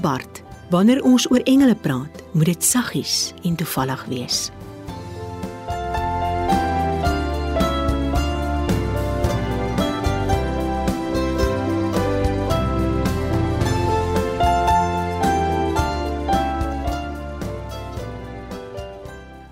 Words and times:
Bart. 0.00 0.42
Wanneer 0.70 1.02
ons 1.02 1.30
oor 1.30 1.40
engele 1.48 1.74
praat, 1.74 2.22
moet 2.32 2.44
dit 2.52 2.64
saggies 2.64 3.32
en 3.42 3.56
toevallig 3.56 4.04
wees. 4.08 4.50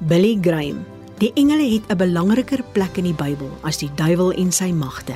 Billy 0.06 0.38
Graham. 0.41 0.84
Die 1.19 1.33
engele 1.34 1.66
het 1.72 1.88
'n 1.91 1.97
belangriker 1.97 2.62
plek 2.72 2.97
in 2.97 3.05
die 3.05 3.14
Bybel 3.14 3.50
as 3.62 3.78
die 3.78 3.91
duiwel 3.94 4.33
en 4.33 4.52
sy 4.52 4.70
magte. 4.70 5.14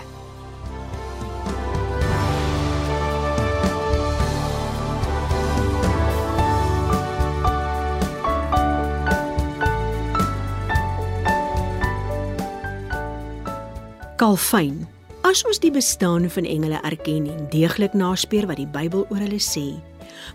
Kalfyn. 14.21 14.83
As 15.25 15.41
ons 15.49 15.57
die 15.63 15.71
bestaan 15.73 16.27
van 16.29 16.45
engele 16.45 16.77
erken 16.85 17.25
en 17.25 17.47
deeglik 17.49 17.95
naspeur 17.97 18.45
wat 18.51 18.59
die 18.61 18.69
Bybel 18.69 19.07
oor 19.09 19.23
hulle 19.25 19.41
sê, 19.41 19.81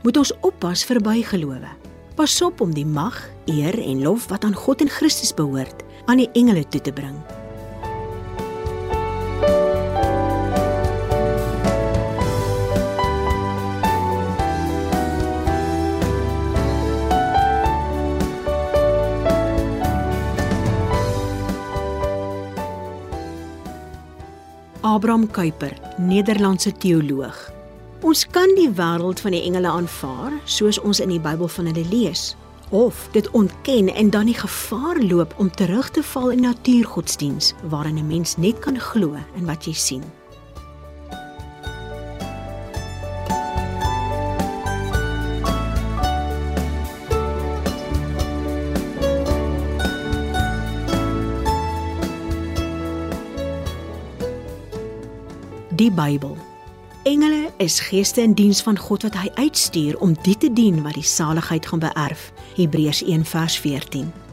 moet 0.01 0.17
ons 0.17 0.31
oppas 0.41 0.81
vir 0.89 0.97
bygelowe. 1.05 1.69
Pas 2.17 2.39
op 2.41 2.63
om 2.65 2.73
die 2.73 2.87
mag, 2.87 3.19
eer 3.45 3.77
en 3.77 4.01
lof 4.01 4.25
wat 4.33 4.47
aan 4.49 4.57
God 4.57 4.81
en 4.81 4.89
Christus 4.89 5.35
behoort, 5.37 5.85
aan 6.09 6.23
die 6.23 6.31
engele 6.33 6.65
toe 6.65 6.81
te 6.81 6.95
bring. 6.97 7.19
Abraham 24.95 25.27
Kuyper, 25.31 25.73
Nederlandse 25.97 26.71
teoloog. 26.71 27.35
Ons 28.07 28.21
kan 28.31 28.47
die 28.55 28.69
wêreld 28.77 29.19
van 29.19 29.33
die 29.35 29.41
engele 29.43 29.67
aanvaar 29.67 30.31
soos 30.47 30.77
ons 30.87 31.01
in 31.03 31.11
die 31.11 31.19
Bybel 31.19 31.49
van 31.51 31.67
hulle 31.67 31.83
lees, 31.89 32.23
of 32.71 33.01
dit 33.11 33.27
ontken 33.35 33.91
en 33.91 34.13
dan 34.13 34.31
die 34.31 34.37
gevaar 34.39 35.01
loop 35.03 35.35
om 35.35 35.51
terug 35.51 35.89
te 35.91 36.03
val 36.13 36.31
in 36.31 36.47
natuurgodsdiens 36.47 37.51
waarin 37.67 37.99
'n 37.99 38.07
mens 38.07 38.37
net 38.37 38.59
kan 38.63 38.79
glo 38.79 39.19
in 39.35 39.45
wat 39.45 39.65
jy 39.67 39.73
sien. 39.73 40.03
Die 55.85 55.91
Bybel. 55.91 56.37
Engele 57.03 57.51
is 57.57 57.79
geeste 57.79 58.21
in 58.21 58.33
diens 58.33 58.61
van 58.61 58.77
God 58.77 59.03
wat 59.05 59.13
hy 59.21 59.29
uitstuur 59.35 59.99
om 60.01 60.15
die 60.25 60.33
te 60.37 60.49
dien 60.49 60.81
wat 60.81 60.97
die 60.97 61.05
saligheid 61.05 61.65
gaan 61.69 61.83
beerf. 61.83 62.31
Hebreërs 62.57 63.03
1 63.05 63.25
vers 63.29 63.57
14. 63.61 64.24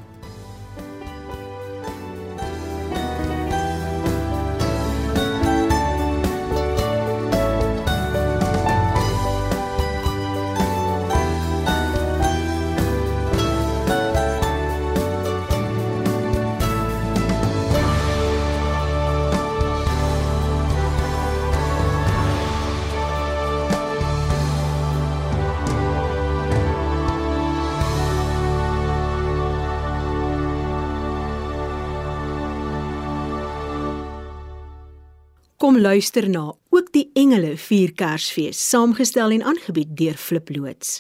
Kom 35.73 35.81
luister 35.81 36.29
na 36.29 36.51
ook 36.69 36.91
die 36.93 37.07
engele 37.17 37.55
vier 37.57 37.95
Kersfees 37.97 38.59
saamgestel 38.61 39.33
en 39.33 39.45
aangebied 39.49 39.95
deur 39.97 40.19
Flip 40.21 40.51
loods. 40.53 40.99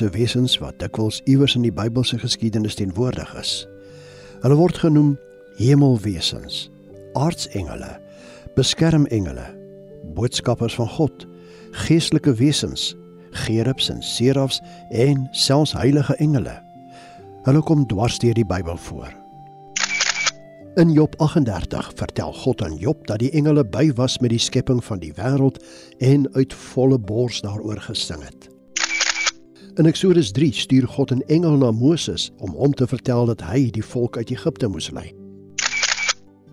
Misterieuse 0.00 0.10
wesens 0.16 0.58
wat 0.58 0.78
dikwels 0.80 1.20
iewers 1.28 1.54
in 1.54 1.62
die 1.62 1.72
Bybelse 1.72 2.18
geskiedenis 2.18 2.74
teenwoordig 2.74 3.34
is. 3.36 3.66
Hulle 4.40 4.56
word 4.56 4.78
genoem 4.78 5.18
hemelwesens, 5.58 6.70
aardsengele, 7.14 8.00
beskermengele, 8.56 9.44
boodskappers 10.14 10.74
van 10.74 10.88
God, 10.88 11.26
geestelike 11.84 12.32
wesens, 12.34 12.94
gerubs 13.30 13.90
en 13.90 14.02
serafs 14.02 14.60
en 14.90 15.28
selfs 15.32 15.74
heilige 15.76 16.16
engele. 16.16 16.56
Hulle 17.44 17.62
kom 17.62 17.86
dwars 17.86 18.18
deur 18.18 18.34
die 18.34 18.46
Bybel 18.46 18.76
voor. 18.76 19.12
In 20.76 20.92
Job 20.92 21.14
38 21.18 21.92
vertel 21.94 22.32
God 22.32 22.62
aan 22.62 22.76
Job 22.76 23.06
dat 23.06 23.20
die 23.20 23.30
engele 23.32 23.64
by 23.64 23.90
was 23.98 24.18
met 24.20 24.30
die 24.30 24.40
skepping 24.40 24.80
van 24.84 25.02
die 25.02 25.12
wêreld 25.18 25.60
en 25.98 26.24
uit 26.32 26.54
volle 26.54 26.98
bors 26.98 27.42
daaroor 27.44 27.82
gesing 27.90 28.22
het. 28.24 28.50
In 29.78 29.86
Eksodus 29.86 30.32
3 30.32 30.52
stuur 30.52 30.88
God 30.88 31.10
'n 31.10 31.22
engel 31.26 31.56
na 31.56 31.70
Moses 31.70 32.30
om 32.38 32.50
hom 32.50 32.72
te 32.74 32.86
vertel 32.86 33.26
dat 33.26 33.42
hy 33.42 33.70
die 33.70 33.84
volk 33.84 34.16
uit 34.16 34.30
Egipte 34.30 34.68
moes 34.68 34.90
lei. 34.90 35.14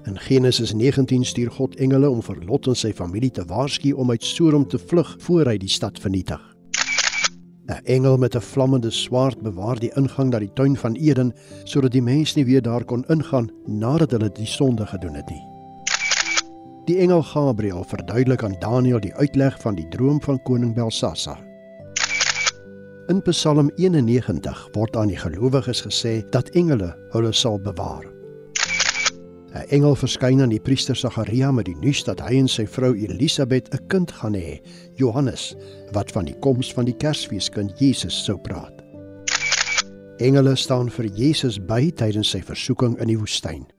In 0.05 0.19
Genesis 0.19 0.73
19 0.73 1.25
stuur 1.25 1.51
God 1.51 1.75
engele 1.75 2.09
om 2.09 2.21
vir 2.21 2.37
Lot 2.45 2.67
en 2.67 2.75
sy 2.75 2.93
familie 2.93 3.31
te 3.31 3.45
waarsku 3.45 3.91
om 3.91 4.09
uit 4.09 4.23
Sodom 4.23 4.67
te 4.67 4.77
vlug 4.77 5.15
voor 5.19 5.45
hy 5.45 5.57
die 5.57 5.69
stad 5.69 5.99
vernietig. 5.99 6.55
'n 7.67 7.81
Engel 7.83 8.17
met 8.17 8.35
'n 8.35 8.41
vlammende 8.41 8.91
swaard 8.91 9.41
bewaar 9.41 9.79
die 9.79 9.91
ingang 9.95 10.29
na 10.29 10.39
die 10.39 10.53
tuin 10.53 10.77
van 10.77 10.95
Eden 10.95 11.33
sodat 11.63 11.91
die 11.91 12.01
mens 12.01 12.35
nie 12.35 12.45
weer 12.45 12.61
daar 12.61 12.85
kon 12.85 13.05
ingaan 13.07 13.49
nadat 13.65 14.11
hulle 14.11 14.29
die 14.31 14.45
sonde 14.45 14.85
gedoen 14.85 15.13
het 15.15 15.29
nie. 15.29 15.43
Die 16.85 16.97
engel 16.97 17.23
Gabriël 17.23 17.83
verduidelik 17.83 18.43
aan 18.43 18.55
Daniël 18.59 18.99
die 18.99 19.15
uitleg 19.15 19.61
van 19.61 19.75
die 19.75 19.87
droom 19.87 20.21
van 20.21 20.43
koning 20.43 20.73
Belsasar. 20.73 21.46
In 23.07 23.21
Psalm 23.21 23.69
91 23.77 24.69
word 24.75 24.97
aan 24.99 25.07
die 25.07 25.15
gelowiges 25.15 25.79
gesê 25.85 26.17
dat 26.35 26.49
engele 26.59 26.89
hulle 27.13 27.31
sal 27.31 27.55
bewaar. 27.55 28.03
'n 29.55 29.63
Engel 29.71 29.95
verskyn 29.95 30.41
aan 30.43 30.51
die 30.51 30.59
priester 30.59 30.95
Sagaria 30.95 31.51
met 31.51 31.69
die 31.69 31.77
nuus 31.79 32.03
dat 32.03 32.19
hy 32.19 32.35
en 32.35 32.51
sy 32.51 32.65
vrou 32.67 32.91
Elisabet 32.99 33.71
'n 33.71 33.87
kind 33.87 34.11
gaan 34.11 34.35
hê, 34.35 34.59
Johannes, 34.99 35.55
wat 35.95 36.11
van 36.11 36.25
die 36.25 36.35
koms 36.39 36.73
van 36.73 36.85
die 36.85 36.97
Kersfeeskind 36.97 37.79
Jesus 37.79 38.25
sou 38.25 38.37
praat. 38.37 38.83
Engele 40.19 40.55
staan 40.55 40.89
vir 40.89 41.05
Jesus 41.05 41.59
by 41.59 41.91
tydens 41.91 42.29
sy 42.29 42.41
versoeking 42.41 42.99
in 42.99 43.07
die 43.07 43.19
woestyn. 43.19 43.76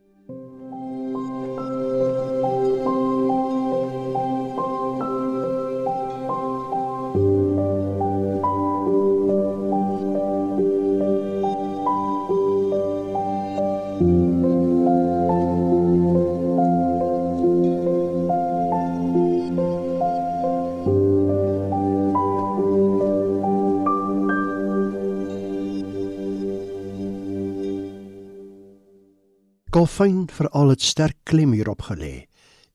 Calvin 29.79 30.25
veral 30.27 30.73
het 30.73 30.83
sterk 30.83 31.15
klem 31.23 31.53
hierop 31.55 31.85
gelê 31.87 32.25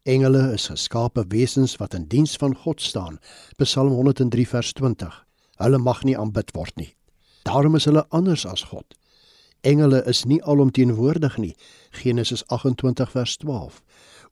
Engele 0.07 0.53
is 0.53 0.69
geskape 0.71 1.25
wesens 1.33 1.73
wat 1.81 1.97
in 1.97 2.05
diens 2.07 2.37
van 2.39 2.55
God 2.55 2.81
staan. 2.81 3.17
Psalm 3.59 3.91
103 3.91 4.45
vers 4.47 4.71
20. 4.71 5.17
Hulle 5.59 5.81
mag 5.83 6.05
nie 6.07 6.15
aanbid 6.17 6.53
word 6.55 6.79
nie. 6.79 6.95
Daarom 7.43 7.75
is 7.75 7.89
hulle 7.91 8.05
anders 8.07 8.45
as 8.47 8.63
God. 8.71 8.95
Engele 9.67 9.99
is 10.07 10.23
nie 10.23 10.39
alomteenwoordig 10.43 11.37
nie. 11.43 11.51
Genesis 11.91 12.47
28 12.47 13.11
vers 13.11 13.35
12. 13.43 13.83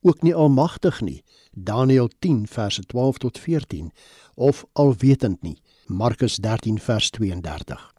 Ook 0.02 0.24
nie 0.24 0.36
almagtig 0.36 1.02
nie. 1.02 1.24
Daniël 1.52 2.08
10 2.20 2.48
verse 2.48 2.88
12 2.88 3.18
tot 3.18 3.40
14 3.40 3.92
of 4.36 4.64
alwetend 4.72 5.44
nie. 5.44 5.58
Markus 5.88 6.40
13 6.40 6.80
vers 6.80 7.10
32. 7.10 7.91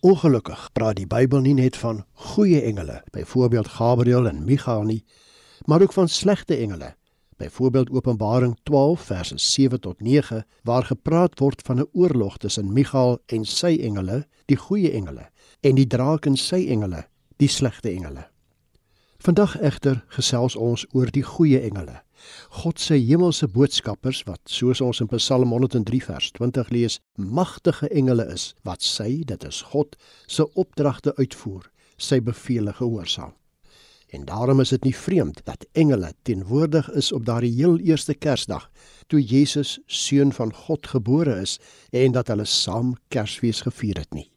Ongelukkig 0.00 0.68
praat 0.72 0.94
die 0.94 1.08
Bybel 1.10 1.40
nie 1.42 1.56
net 1.58 1.74
van 1.76 2.04
goeie 2.14 2.60
engele, 2.62 3.00
byvoorbeeld 3.10 3.68
Gabriël 3.80 4.28
en 4.30 4.44
Michael 4.46 4.84
nie, 4.86 5.04
maar 5.66 5.82
ook 5.82 5.92
van 5.92 6.08
slegte 6.08 6.54
engele. 6.56 6.94
Byvoorbeeld 7.36 7.90
Openbaring 7.90 8.56
12 8.62 9.00
verse 9.00 9.38
7 9.38 9.80
tot 9.80 10.00
9 10.00 10.46
waar 10.62 10.84
gepraat 10.84 11.38
word 11.38 11.62
van 11.66 11.80
'n 11.80 11.88
oorlog 11.92 12.36
tussen 12.36 12.72
Michael 12.72 13.18
en 13.26 13.44
sy 13.44 13.78
engele, 13.82 14.26
die 14.46 14.56
goeie 14.56 14.90
engele, 14.90 15.30
en 15.60 15.74
die 15.74 15.86
draak 15.86 16.26
en 16.26 16.36
sy 16.36 16.66
engele, 16.68 17.06
die 17.36 17.48
slegte 17.48 17.90
engele. 17.90 18.30
Vandag 19.18 19.60
egter 19.60 20.04
gesels 20.08 20.56
ons 20.56 20.86
oor 20.92 21.10
die 21.10 21.22
goeie 21.22 21.60
engele. 21.60 22.02
God 22.62 22.80
se 22.80 22.94
hemelse 22.94 23.48
boodskappers 23.48 24.22
wat 24.28 24.40
soos 24.44 24.80
ons 24.84 25.00
in 25.00 25.10
Psalm 25.12 25.50
103 25.54 26.00
vers 26.04 26.30
20 26.38 26.70
lees, 26.74 27.00
magtige 27.16 27.88
engele 27.88 28.28
is 28.34 28.54
wat 28.68 28.82
sy, 28.82 29.22
dit 29.24 29.44
is 29.44 29.62
God, 29.72 29.96
se 30.26 30.46
opdragte 30.54 31.14
uitvoer, 31.18 31.68
sy 31.96 32.20
beveelings 32.20 32.78
gehoorsaam. 32.78 33.34
En 34.08 34.24
daarom 34.24 34.60
is 34.60 34.72
dit 34.72 34.84
nie 34.88 34.94
vreemd 34.96 35.42
dat 35.44 35.66
engele 35.72 36.12
teenwoordig 36.22 36.88
is 36.90 37.12
op 37.12 37.26
daardie 37.26 37.52
heel 37.52 37.76
eerste 37.78 38.14
Kersdag 38.14 38.70
toe 39.06 39.20
Jesus 39.20 39.78
seun 39.86 40.32
van 40.32 40.54
God 40.54 40.86
gebore 40.86 41.40
is 41.40 41.58
en 41.92 42.16
dat 42.16 42.32
hulle 42.32 42.48
saam 42.48 42.94
Kersfees 43.12 43.60
gevier 43.68 44.00
het 44.00 44.14
nie. 44.16 44.30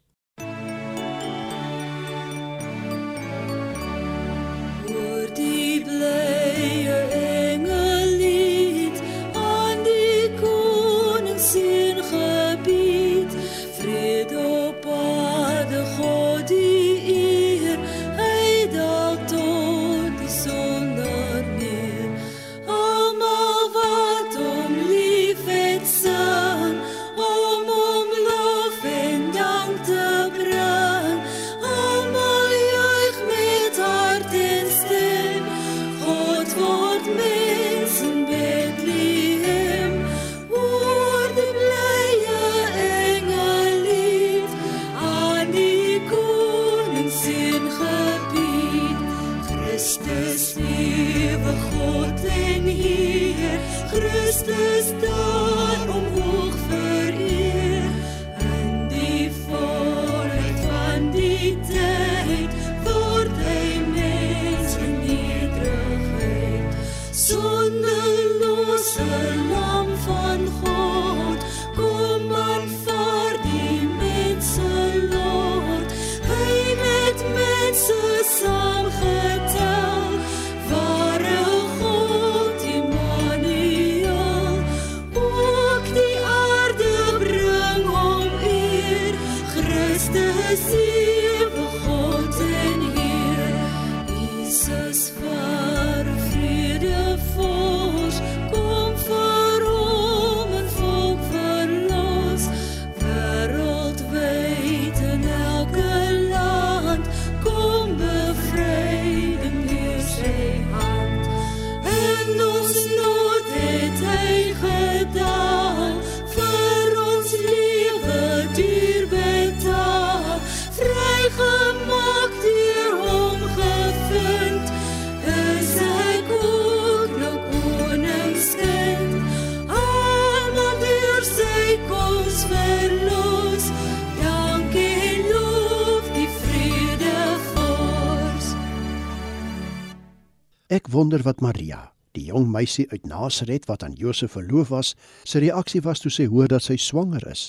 Ek 140.71 140.87
wonder 140.87 141.19
wat 141.28 141.42
Maria, 141.44 141.90
die 142.16 142.30
jong 142.30 142.45
meisie 142.47 142.85
uit 142.94 143.04
Nasaret 143.04 143.66
wat 143.68 143.81
aan 143.83 143.97
Josef 143.99 144.37
verloof 144.37 144.69
was, 144.71 144.94
sy 145.28 145.42
reaksie 145.44 145.81
was 145.83 145.99
toe 145.99 146.11
sy 146.16 146.30
hoor 146.31 146.47
dat 146.47 146.63
sy 146.63 146.78
swanger 146.80 147.25
is. 147.28 147.42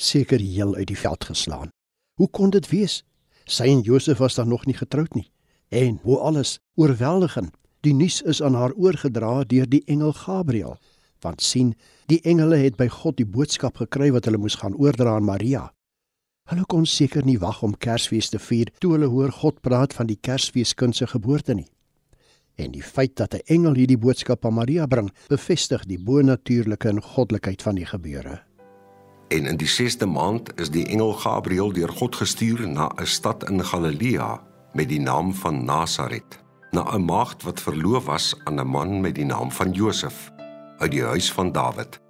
Seker 0.00 0.40
heel 0.40 0.72
uit 0.78 0.88
die 0.88 0.96
veld 0.96 1.26
geslaan. 1.28 1.68
Hoe 2.16 2.30
kon 2.32 2.54
dit 2.54 2.64
wees? 2.72 3.02
Sy 3.44 3.68
en 3.74 3.84
Josef 3.84 4.24
was 4.24 4.40
dan 4.40 4.48
nog 4.48 4.64
nie 4.64 4.76
getroud 4.78 5.12
nie. 5.12 5.26
En 5.68 6.00
hoe 6.06 6.16
alles 6.16 6.54
oorweldigend. 6.80 7.52
Die 7.84 7.92
nuus 7.92 8.22
is 8.24 8.40
aan 8.40 8.56
haar 8.56 8.72
oorgedra 8.72 9.44
deur 9.44 9.68
die 9.68 9.84
engel 9.84 10.16
Gabriël. 10.16 10.80
Want 11.20 11.44
sien, 11.44 11.74
die 12.08 12.22
engele 12.24 12.56
het 12.64 12.80
by 12.80 12.88
God 12.88 13.20
die 13.20 13.28
boodskap 13.28 13.84
gekry 13.84 14.08
wat 14.16 14.24
hulle 14.24 14.40
moes 14.40 14.56
gaan 14.62 14.80
oordra 14.80 15.18
aan 15.20 15.28
Maria. 15.28 15.66
Hulle 16.48 16.64
kon 16.64 16.88
seker 16.88 17.20
nie 17.28 17.36
wag 17.36 17.60
om 17.60 17.76
Kersfees 17.76 18.32
te 18.32 18.40
vier 18.40 18.72
toe 18.80 18.96
hulle 18.96 19.12
hoor 19.12 19.42
God 19.44 19.60
praat 19.60 19.92
van 19.92 20.08
die 20.08 20.16
Kersfeeskind 20.16 20.96
se 20.96 21.12
geboorte 21.12 21.52
nie 21.52 21.68
en 22.56 22.72
die 22.72 22.82
feit 22.82 23.16
dat 23.16 23.34
'n 23.34 23.44
engel 23.44 23.74
hierdie 23.74 23.98
boodskap 23.98 24.44
aan 24.44 24.54
Maria 24.54 24.86
bring, 24.86 25.12
bevestig 25.28 25.84
die 25.84 25.98
bonatuurlike 25.98 26.88
en 26.88 27.02
goddelikheid 27.02 27.62
van 27.62 27.74
die 27.74 27.86
gebeure. 27.86 28.42
En 29.28 29.46
in 29.46 29.56
die 29.56 29.68
6de 29.68 30.06
maand 30.06 30.60
is 30.60 30.70
die 30.70 30.86
engel 30.86 31.12
Gabriël 31.12 31.72
deur 31.72 31.88
God 31.88 32.16
gestuur 32.16 32.68
na 32.68 32.90
'n 32.96 33.06
stad 33.06 33.48
in 33.50 33.64
Galilea 33.64 34.42
met 34.72 34.88
die 34.88 35.00
naam 35.00 35.34
van 35.34 35.64
Nasaret, 35.64 36.38
na 36.70 36.94
'n 36.94 37.04
maagd 37.04 37.42
wat 37.42 37.60
verloof 37.60 38.04
was 38.04 38.34
aan 38.44 38.60
'n 38.60 38.66
man 38.66 39.00
met 39.00 39.14
die 39.14 39.24
naam 39.24 39.50
van 39.52 39.72
Josef 39.72 40.32
uit 40.78 40.90
die 40.90 41.02
huis 41.02 41.32
van 41.32 41.52
Dawid. 41.52 42.00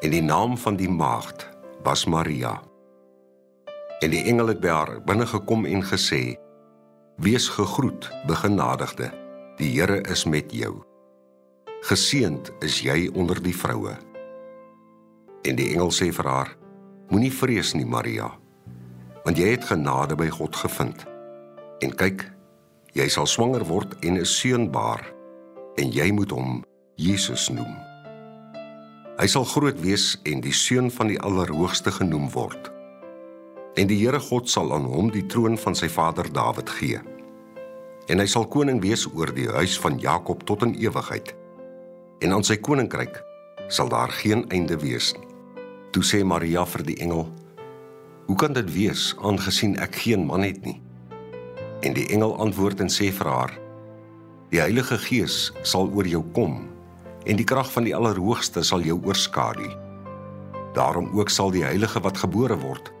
En 0.00 0.10
die 0.10 0.22
naam 0.22 0.58
van 0.58 0.76
die 0.76 0.90
maagd 0.90 1.48
was 1.82 2.04
Maria. 2.04 2.62
En 4.00 4.10
die 4.10 4.22
engel 4.22 4.46
het 4.46 4.60
by 4.60 4.68
haar 4.68 5.02
binne 5.04 5.26
gekom 5.26 5.64
en 5.64 5.82
gesê: 5.82 6.36
Wees 7.16 7.48
gegroet, 7.48 8.10
begenadigde. 8.26 9.21
Die 9.60 9.68
Here 9.68 10.00
is 10.08 10.24
met 10.24 10.48
jou. 10.56 10.78
Geseend 11.84 12.48
is 12.64 12.78
jy 12.80 13.10
onder 13.12 13.36
die 13.42 13.52
vroue. 13.52 13.92
En 15.44 15.58
die 15.58 15.66
engel 15.74 15.92
sê 15.92 16.08
vir 16.08 16.24
haar: 16.24 16.54
Moenie 17.12 17.32
vrees 17.32 17.74
nie, 17.76 17.84
Maria, 17.84 18.30
want 19.26 19.36
jy 19.36 19.50
het 19.52 19.68
genade 19.68 20.16
by 20.16 20.30
God 20.32 20.56
gevind. 20.56 21.04
En 21.84 21.92
kyk, 21.92 22.24
jy 22.96 23.10
sal 23.12 23.28
swanger 23.28 23.66
word 23.68 23.92
en 24.00 24.16
'n 24.16 24.24
seun 24.24 24.70
baar, 24.72 25.04
en 25.76 25.92
jy 25.92 26.10
moet 26.12 26.30
hom 26.30 26.64
Jesus 26.96 27.50
noem. 27.50 27.76
Hy 29.20 29.26
sal 29.26 29.44
groot 29.44 29.80
wees 29.80 30.16
en 30.24 30.40
die 30.40 30.56
seun 30.56 30.90
van 30.90 31.08
die 31.08 31.20
Allerhoogste 31.20 31.92
genoem 31.92 32.30
word. 32.30 32.72
En 33.76 33.86
die 33.86 34.00
Here 34.00 34.20
God 34.20 34.48
sal 34.48 34.72
aan 34.72 34.84
hom 34.84 35.10
die 35.10 35.26
troon 35.26 35.58
van 35.58 35.74
sy 35.74 35.88
vader 35.88 36.32
Dawid 36.32 36.70
gee 36.70 37.00
en 38.12 38.20
hy 38.20 38.28
sal 38.28 38.44
koning 38.52 38.82
wees 38.84 39.06
oor 39.08 39.30
die 39.32 39.48
huis 39.48 39.78
van 39.80 39.96
Jakob 40.00 40.42
tot 40.44 40.66
in 40.66 40.74
ewigheid 40.76 41.32
en 42.22 42.34
aan 42.36 42.44
sy 42.44 42.58
koninkryk 42.60 43.16
sal 43.72 43.88
daar 43.88 44.12
geen 44.12 44.44
einde 44.52 44.76
wees 44.78 45.14
nie. 45.16 45.28
Toe 45.92 46.04
sê 46.04 46.20
Maria 46.24 46.64
vir 46.68 46.84
die 46.86 46.96
engel: 47.04 47.26
"Hoe 48.26 48.36
kan 48.36 48.52
dit 48.52 48.68
wees 48.74 49.14
aangesien 49.18 49.76
ek 49.80 49.96
geen 50.04 50.26
man 50.26 50.42
het 50.42 50.60
nie?" 50.64 50.80
En 51.82 51.94
die 51.94 52.06
engel 52.14 52.36
antwoord 52.38 52.80
en 52.80 52.92
sê 52.92 53.10
vir 53.12 53.26
haar: 53.26 53.52
"Die 54.50 54.60
Heilige 54.60 54.98
Gees 54.98 55.52
sal 55.62 55.90
oor 55.90 56.06
jou 56.06 56.22
kom 56.32 56.68
en 57.26 57.36
die 57.36 57.48
krag 57.48 57.72
van 57.72 57.84
die 57.84 57.94
Allerhoogste 57.96 58.62
sal 58.62 58.80
jou 58.80 59.00
oorskadu. 59.04 59.70
Daarom 60.74 61.10
ook 61.18 61.30
sal 61.30 61.50
die 61.50 61.64
heilige 61.64 62.00
wat 62.00 62.18
gebore 62.18 62.56
word, 62.58 62.92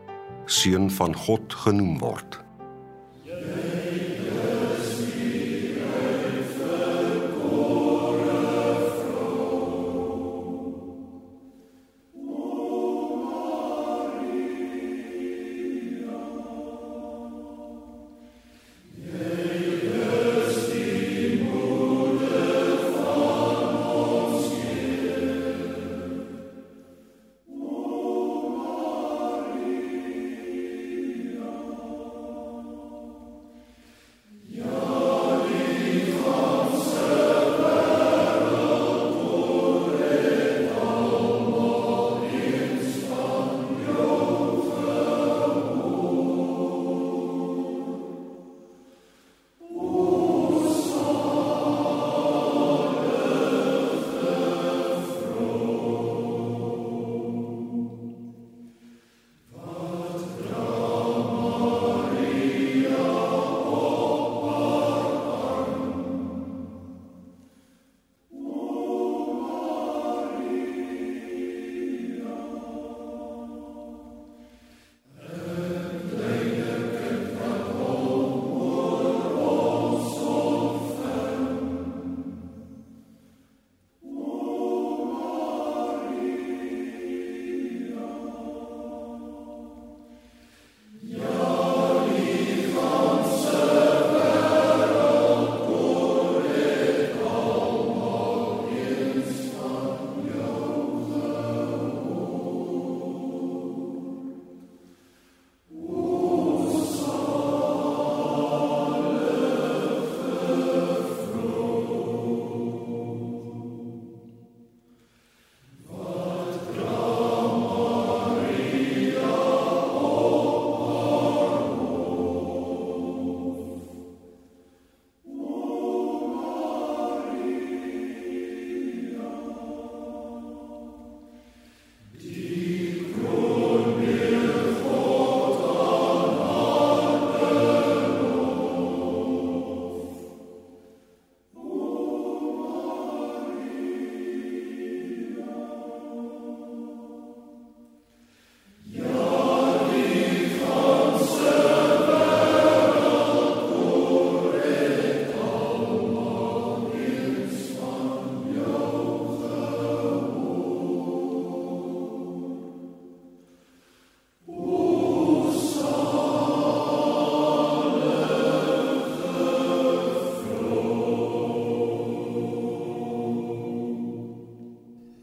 seun 0.46 0.90
van 0.90 1.14
God 1.14 1.52
genoem 1.54 1.98
word." 1.98 2.41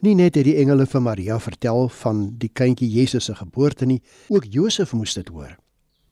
Nie 0.09 0.15
net 0.17 0.39
het 0.39 0.47
die 0.47 0.55
engele 0.57 0.87
vir 0.89 1.03
Maria 1.05 1.35
vertel 1.37 1.83
van 1.99 2.21
die 2.41 2.49
kindjie 2.49 2.87
Jesus 2.89 3.27
se 3.29 3.35
geboorte 3.37 3.85
nie, 3.85 3.99
ook 4.33 4.47
Josef 4.49 4.95
moes 4.97 5.13
dit 5.13 5.27
hoor. 5.29 5.51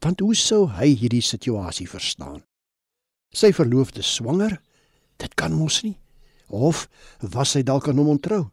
Want 0.06 0.22
hoe 0.22 0.36
sou 0.38 0.68
hy 0.70 0.92
hierdie 0.94 1.24
situasie 1.26 1.88
verstaan? 1.90 2.44
Sy 3.34 3.50
verloofde 3.58 4.06
swanger? 4.06 4.60
Dit 5.18 5.34
kan 5.34 5.58
mos 5.58 5.82
nie. 5.82 5.96
Of 6.46 6.86
was 7.34 7.56
sy 7.58 7.64
dalk 7.66 7.90
aan 7.90 7.98
hom 7.98 8.14
ontrou? 8.14 8.44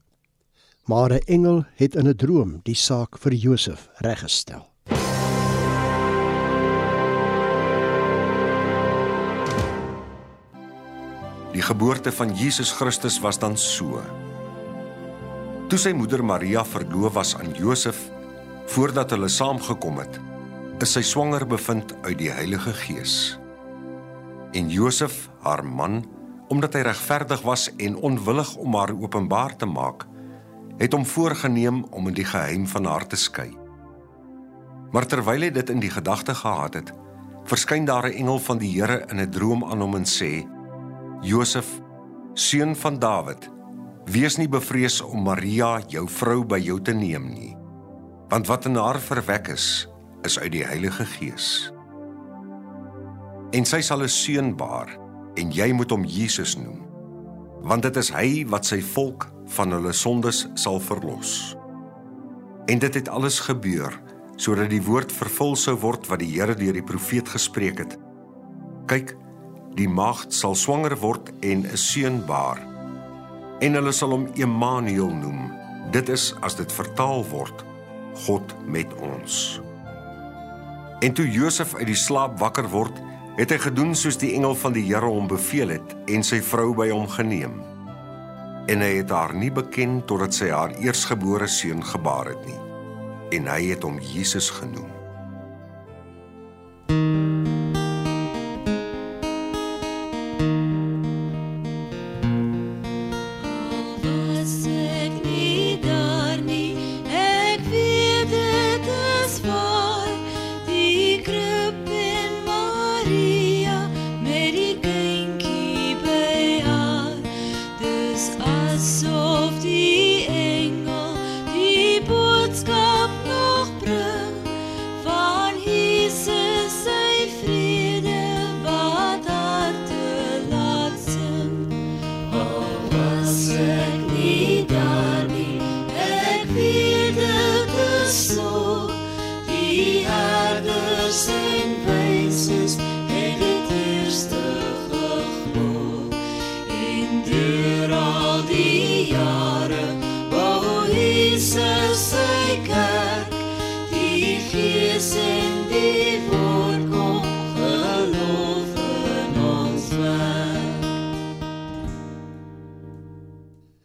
Maar 0.88 1.12
'n 1.12 1.28
engel 1.28 1.64
het 1.76 1.94
in 1.94 2.08
'n 2.08 2.16
droom 2.16 2.60
die 2.64 2.74
saak 2.74 3.18
vir 3.18 3.34
Josef 3.34 3.88
reggestel. 4.00 4.64
Die 11.52 11.62
geboorte 11.62 12.12
van 12.12 12.34
Jesus 12.34 12.72
Christus 12.72 13.20
was 13.20 13.38
dan 13.38 13.58
so. 13.58 14.00
Toe 15.64 15.78
sy 15.80 15.94
moeder 15.96 16.20
Maria 16.20 16.60
verloof 16.68 17.14
was 17.16 17.30
aan 17.38 17.54
Josef, 17.56 17.96
voordat 18.68 19.14
hulle 19.14 19.30
saamgekom 19.32 19.96
het, 20.02 20.18
is 20.84 20.92
sy 20.92 21.00
swanger 21.00 21.46
bevind 21.48 21.94
uit 22.04 22.18
die 22.20 22.28
Heilige 22.28 22.74
Gees. 22.82 23.38
En 24.52 24.68
Josef, 24.68 25.30
haar 25.40 25.64
man, 25.64 26.02
omdat 26.52 26.76
hy 26.76 26.82
regverdig 26.84 27.40
was 27.48 27.70
en 27.80 27.96
onwillig 27.96 28.50
om 28.60 28.76
haar 28.76 28.92
openbaar 28.92 29.56
te 29.56 29.66
maak, 29.66 30.04
het 30.76 30.92
hom 30.92 31.06
voorgenem 31.08 31.80
om 31.96 32.12
in 32.12 32.18
die 32.20 32.28
geheim 32.28 32.68
van 32.68 32.84
haar 32.84 33.08
te 33.08 33.16
skei. 33.16 33.48
Maar 34.92 35.08
terwyl 35.08 35.48
hy 35.48 35.50
dit 35.54 35.72
in 35.72 35.80
die 35.80 35.90
gedagte 35.90 36.36
gehad 36.44 36.76
het, 36.76 36.92
verskyn 37.48 37.88
daar 37.88 38.04
'n 38.08 38.20
engel 38.20 38.38
van 38.38 38.58
die 38.58 38.72
Here 38.76 39.06
in 39.08 39.20
'n 39.20 39.30
droom 39.30 39.64
aan 39.64 39.80
hom 39.80 39.96
en 39.96 40.04
sê: 40.04 40.44
"Josef, 41.22 41.80
seun 42.34 42.76
van 42.76 42.98
Dawid, 42.98 43.53
Wees 44.04 44.36
nie 44.36 44.48
bevrees 44.48 44.98
om 45.00 45.22
Maria, 45.24 45.78
jou 45.88 46.04
vrou, 46.12 46.42
by 46.44 46.58
jou 46.60 46.76
te 46.84 46.92
neem 46.92 47.30
nie, 47.32 47.54
want 48.28 48.50
wat 48.50 48.66
in 48.68 48.76
haar 48.76 48.98
verwek 49.00 49.48
is, 49.54 49.86
is 50.28 50.36
uit 50.38 50.52
die 50.52 50.64
Heilige 50.64 51.06
Gees. 51.08 51.70
En 53.56 53.64
sy 53.64 53.80
sal 53.80 54.02
'n 54.04 54.08
seun 54.08 54.56
baar, 54.56 54.90
en 55.36 55.50
jy 55.50 55.72
moet 55.72 55.90
hom 55.90 56.04
Jesus 56.04 56.56
noem, 56.56 56.84
want 57.62 57.82
dit 57.82 57.96
is 57.96 58.10
hy 58.10 58.44
wat 58.44 58.66
sy 58.66 58.80
volk 58.80 59.32
van 59.56 59.72
hulle 59.72 59.92
sondes 59.92 60.48
sal 60.54 60.80
verlos. 60.80 61.56
En 62.68 62.78
dit 62.78 62.94
het 62.94 63.08
alles 63.08 63.40
gebeur 63.40 64.02
sodat 64.36 64.68
die 64.70 64.82
woord 64.82 65.12
vervul 65.12 65.56
sou 65.56 65.76
word 65.76 66.08
wat 66.08 66.18
die 66.18 66.32
Here 66.34 66.54
deur 66.54 66.72
die 66.72 66.82
profeet 66.82 67.28
gespreek 67.28 67.78
het. 67.78 67.98
Kyk, 68.86 69.16
die 69.76 69.88
maagd 69.88 70.32
sal 70.32 70.54
swanger 70.54 70.96
word 70.96 71.32
en 71.40 71.64
'n 71.64 71.76
seun 71.76 72.26
baar 72.26 72.73
en 73.60 73.78
hulle 73.78 73.92
sal 73.92 74.16
hom 74.16 74.26
Emmanuel 74.34 75.12
noem. 75.14 75.52
Dit 75.94 76.08
is 76.08 76.32
as 76.42 76.56
dit 76.58 76.72
vertaal 76.72 77.24
word 77.30 77.64
God 78.24 78.54
met 78.66 78.90
ons. 79.02 79.60
En 81.04 81.12
toe 81.12 81.26
Josef 81.30 81.74
uit 81.74 81.88
die 81.90 81.98
slaap 81.98 82.38
wakker 82.40 82.68
word, 82.70 82.96
het 83.36 83.50
hy 83.50 83.58
gedoen 83.58 83.94
soos 83.98 84.16
die 84.20 84.32
engel 84.38 84.54
van 84.56 84.76
die 84.76 84.84
Here 84.86 85.10
hom 85.10 85.26
beveel 85.28 85.74
het 85.74 85.94
en 86.10 86.22
sy 86.26 86.38
vrou 86.44 86.70
by 86.78 86.88
hom 86.92 87.08
geneem. 87.10 87.58
En 88.70 88.80
hy 88.80 88.92
het 89.02 89.10
haar 89.12 89.34
nie 89.36 89.50
beken 89.52 89.98
totdat 90.08 90.36
sy 90.36 90.48
haar 90.54 90.72
eersgebore 90.80 91.50
seun 91.50 91.82
gebaar 91.84 92.32
het 92.32 92.46
nie. 92.46 92.60
En 93.36 93.50
hy 93.50 93.60
het 93.74 93.84
hom 93.84 93.98
Jesus 94.00 94.48
genoem. 94.54 95.03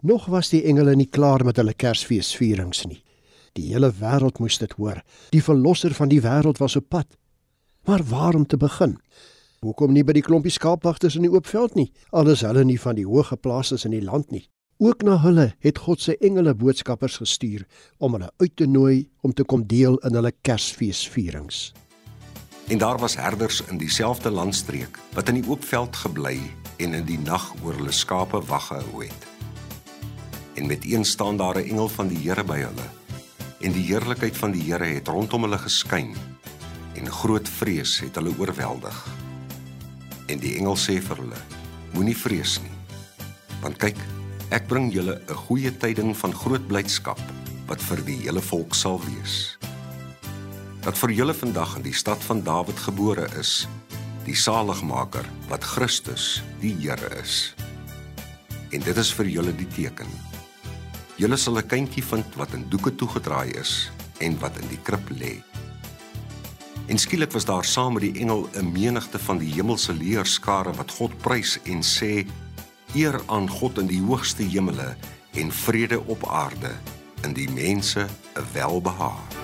Nog 0.09 0.25
was 0.25 0.49
die 0.49 0.63
engele 0.65 0.95
nie 0.97 1.05
klaar 1.05 1.43
met 1.45 1.59
hulle 1.61 1.75
Kersfeesvierings 1.77 2.79
nie. 2.89 3.03
Die 3.53 3.67
hele 3.69 3.91
wêreld 3.93 4.39
moes 4.41 4.55
dit 4.57 4.71
hoor. 4.79 5.03
Die 5.35 5.43
verlosser 5.45 5.93
van 5.93 6.09
die 6.09 6.21
wêreld 6.23 6.57
was 6.57 6.77
op 6.79 6.87
pad. 6.89 7.05
Maar 7.85 8.01
waar 8.09 8.33
om 8.39 8.47
te 8.47 8.57
begin? 8.57 8.95
Hoekom 9.61 9.93
nie 9.93 10.03
by 10.07 10.15
die 10.17 10.25
klompie 10.25 10.55
skaapwagters 10.55 11.19
in 11.19 11.27
die 11.27 11.31
oop 11.33 11.45
veld 11.45 11.77
nie? 11.77 11.91
Alles 12.09 12.41
hulle 12.41 12.65
nie 12.65 12.79
van 12.81 12.97
die 12.97 13.05
hoë 13.05 13.27
geplaases 13.29 13.85
in 13.85 13.93
die 13.93 14.01
land 14.01 14.33
nie. 14.33 14.47
Ook 14.81 15.05
na 15.05 15.19
hulle 15.21 15.51
het 15.61 15.85
God 15.85 16.01
se 16.01 16.17
engele 16.17 16.57
boodskappers 16.57 17.21
gestuur 17.21 17.67
om 17.99 18.17
hulle 18.17 18.33
uit 18.41 18.55
te 18.57 18.65
nooi 18.65 19.09
om 19.21 19.35
te 19.35 19.45
kom 19.45 19.67
deel 19.67 20.01
in 20.09 20.17
hulle 20.17 20.33
Kersfeesvierings. 20.41 21.67
En 22.73 22.81
daar 22.81 22.97
was 22.97 23.19
herders 23.21 23.61
in 23.69 23.77
dieselfde 23.77 24.33
landstreek 24.33 24.97
wat 25.13 25.29
in 25.29 25.43
die 25.43 25.49
oop 25.49 25.61
veld 25.61 26.05
gebly 26.07 26.39
en 26.77 26.97
in 26.97 27.05
die 27.05 27.21
nag 27.29 27.51
oor 27.61 27.77
hulle 27.77 27.93
skape 27.93 28.41
wag 28.49 28.71
gehou 28.73 29.03
het 29.05 29.28
en 30.59 30.67
met 30.67 30.85
een 30.85 31.05
staan 31.05 31.37
daar 31.37 31.55
'n 31.55 31.69
engel 31.69 31.89
van 31.89 32.07
die 32.07 32.17
Here 32.17 32.43
by 32.43 32.59
hulle. 32.59 32.87
En 33.59 33.71
die 33.71 33.83
heerlikheid 33.83 34.37
van 34.37 34.51
die 34.51 34.71
Here 34.71 34.83
het 34.85 35.07
rondom 35.07 35.41
hulle 35.41 35.57
geskyn 35.57 36.15
en 36.93 37.11
groot 37.11 37.49
vrees 37.49 37.99
het 37.99 38.15
hulle 38.15 38.33
oorweldig. 38.37 39.07
En 40.25 40.39
die 40.39 40.55
engel 40.55 40.75
sê 40.75 41.01
vir 41.01 41.17
hulle: 41.17 41.39
Moenie 41.91 42.17
vrees 42.17 42.59
nie. 42.61 42.77
Want 43.61 43.77
kyk, 43.77 43.97
ek 44.49 44.67
bring 44.67 44.93
julle 44.93 45.21
'n 45.29 45.33
goeie 45.33 45.77
tyding 45.77 46.17
van 46.17 46.33
groot 46.33 46.67
blydskap 46.67 47.21
wat 47.67 47.81
vir 47.81 48.05
die 48.05 48.17
hele 48.17 48.41
volk 48.41 48.75
sal 48.75 49.01
wees. 49.05 49.57
Dat 50.81 50.97
vir 50.97 51.11
julle 51.11 51.33
vandag 51.33 51.75
in 51.75 51.81
die 51.81 51.93
stad 51.93 52.23
van 52.23 52.43
Dawid 52.43 52.79
gebore 52.79 53.29
is 53.39 53.67
die 54.25 54.35
saligmaker 54.35 55.25
wat 55.47 55.63
Christus 55.63 56.43
die 56.59 56.75
Here 56.79 57.21
is. 57.21 57.55
En 58.71 58.81
dit 58.81 58.97
is 58.97 59.13
vir 59.13 59.25
julle 59.25 59.55
die 59.55 59.67
teken. 59.67 60.28
Julle 61.19 61.35
sal 61.35 61.57
'n 61.59 61.67
kindjie 61.67 62.03
vind 62.03 62.35
wat 62.39 62.53
in 62.55 62.63
doeke 62.71 62.95
toegedraai 62.95 63.51
is 63.59 63.91
en 64.23 64.39
wat 64.39 64.55
in 64.57 64.67
die 64.71 64.79
krib 64.87 65.09
lê. 65.11 65.43
En 66.87 66.97
skielik 66.97 67.31
was 67.31 67.45
daar 67.45 67.65
saam 67.65 67.93
met 67.93 68.01
die 68.01 68.21
engel 68.21 68.47
'n 68.55 68.71
menigte 68.71 69.19
van 69.19 69.37
die 69.37 69.51
hemelse 69.53 69.93
leerskare 69.93 70.71
wat 70.73 70.91
God 70.91 71.17
prys 71.17 71.59
en 71.63 71.83
sê: 71.83 72.25
Eer 72.95 73.21
aan 73.27 73.49
God 73.49 73.77
in 73.77 73.87
die 73.87 74.01
hoogste 74.01 74.43
hemele 74.43 74.95
en 75.33 75.51
vrede 75.51 75.99
op 76.07 76.23
aarde 76.29 76.71
in 77.23 77.33
die 77.33 77.49
mense 77.51 78.07
'n 78.35 78.45
welbehaag. 78.53 79.38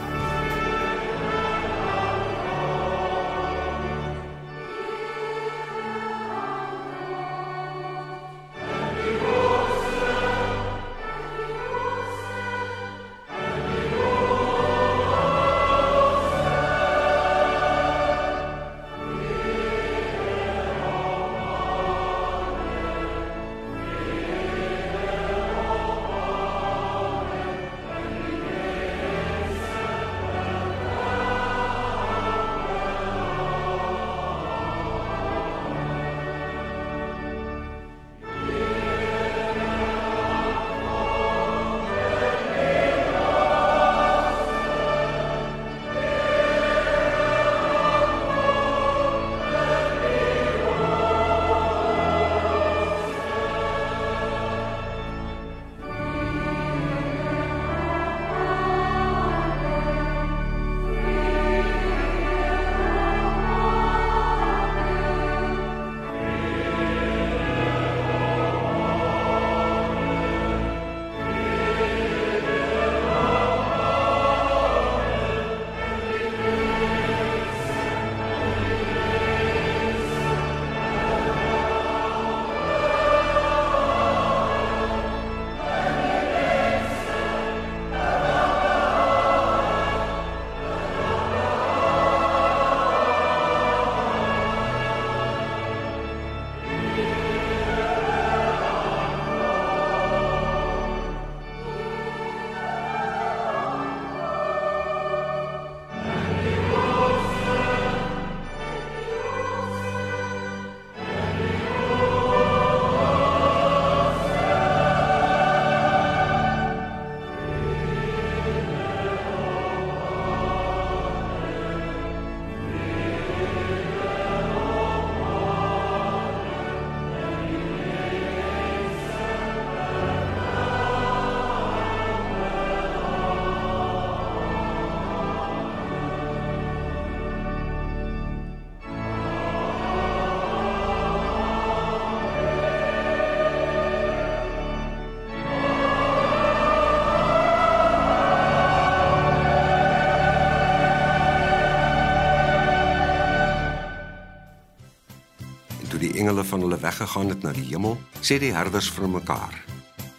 Van 156.46 156.62
hulle 156.62 156.78
weggegaan 156.80 157.30
het 157.34 157.44
na 157.44 157.52
die 157.56 157.66
hemel, 157.68 157.98
sê 158.22 158.38
die 158.42 158.54
herders 158.54 158.90
vir 158.94 159.10
mekaar: 159.10 159.56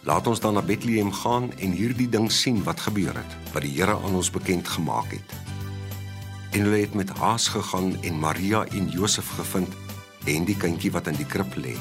"Laat 0.03 0.27
ons 0.27 0.39
dan 0.39 0.53
na 0.53 0.61
Bethlehem 0.61 1.11
gaan 1.11 1.51
en 1.57 1.71
hierdie 1.71 2.09
ding 2.09 2.31
sien 2.31 2.63
wat 2.63 2.79
gebeur 2.79 3.15
het, 3.15 3.37
wat 3.53 3.63
die 3.63 3.73
Here 3.75 3.95
aan 3.95 4.15
ons 4.15 4.31
bekend 4.31 4.67
gemaak 4.67 5.11
het." 5.11 5.35
En 6.51 6.61
hulle 6.61 6.79
het 6.79 6.93
met 6.93 7.09
haas 7.09 7.47
gegaan 7.47 7.95
en 8.01 8.19
Maria 8.19 8.65
en 8.65 8.89
Josef 8.89 9.27
gevind 9.39 9.73
en 10.25 10.45
die 10.45 10.57
kindjie 10.57 10.91
wat 10.91 11.07
in 11.07 11.15
die 11.15 11.25
krib 11.25 11.55
lê. 11.55 11.75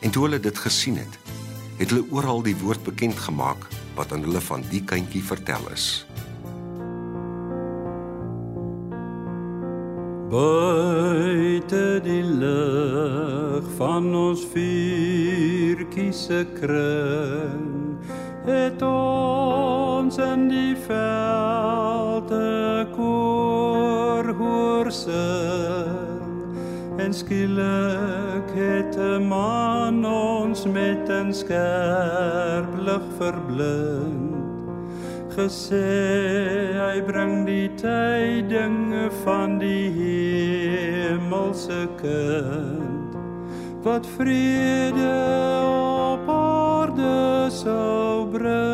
En 0.00 0.10
toe 0.10 0.22
hulle 0.26 0.40
dit 0.40 0.58
gesien 0.58 0.96
het, 0.96 1.18
het 1.78 1.90
hulle 1.90 2.06
oral 2.10 2.42
die 2.42 2.56
woord 2.56 2.82
bekend 2.82 3.18
gemaak 3.18 3.68
wat 3.94 4.12
aan 4.12 4.22
hulle 4.26 4.40
van 4.40 4.62
die 4.70 4.82
kindjie 4.84 5.22
vertel 5.22 5.70
is. 5.72 6.04
Buite 10.34 12.00
die 12.02 12.24
lig 12.26 13.66
van 13.78 14.08
ons 14.18 14.40
vuurtjie 14.50 16.10
se 16.10 16.40
kring 16.56 18.00
het 18.42 18.82
ons 18.82 20.18
in 20.18 20.48
die 20.50 20.74
velde 20.88 22.40
koor 22.96 24.32
hoor 24.40 24.90
sing. 24.90 26.58
En 26.98 27.14
skielik 27.14 28.50
het 28.58 28.98
'n 28.98 29.28
man 29.28 30.02
ons 30.04 30.66
met 30.66 31.06
'n 31.10 31.30
skerp 31.32 32.74
lig 32.82 33.06
verblind 33.22 34.53
gesê 35.36 36.78
hy 36.78 37.00
bring 37.06 37.42
die 37.46 37.68
tydinge 37.80 39.08
van 39.24 39.58
die 39.58 39.90
hemelse 39.98 41.80
kind 41.98 43.18
wat 43.84 44.06
vrede 44.16 45.16
op 46.14 46.30
aarde 46.30 47.50
sou 47.50 48.30
bring 48.30 48.73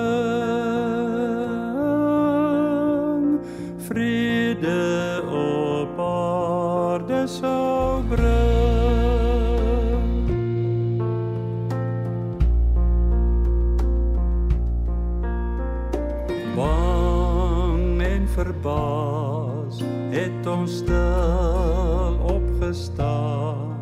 verbaas 18.61 19.81
het 20.11 20.47
ons 20.47 20.77
stil 20.77 22.19
opgestaan. 22.23 23.77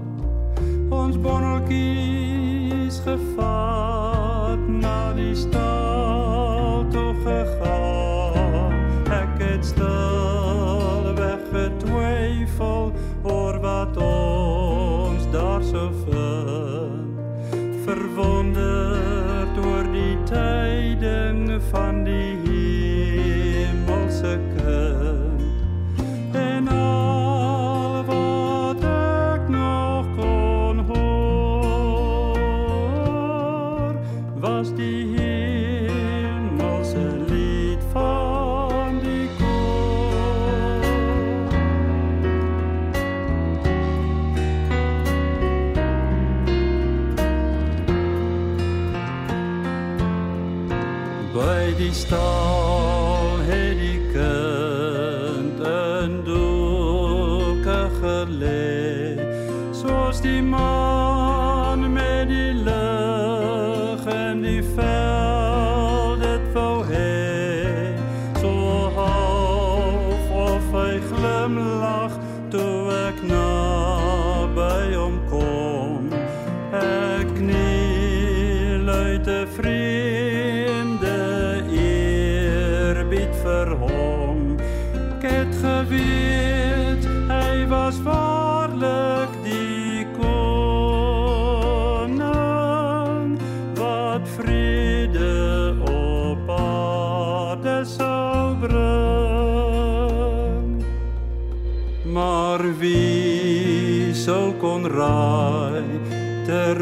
Ons 0.91 1.19
bonneltjies 1.21 2.08
was 34.59 34.75
die 34.75 34.98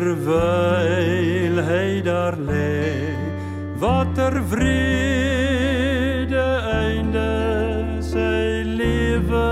terwyl 0.07 1.57
hy 1.66 2.01
daar 2.07 2.37
lê 2.38 3.11
watter 3.83 4.35
vrede 4.51 6.47
einde 6.83 7.33
sy 8.11 8.62
lewe 8.79 9.51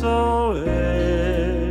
sou 0.00 0.58
hê 0.66 1.70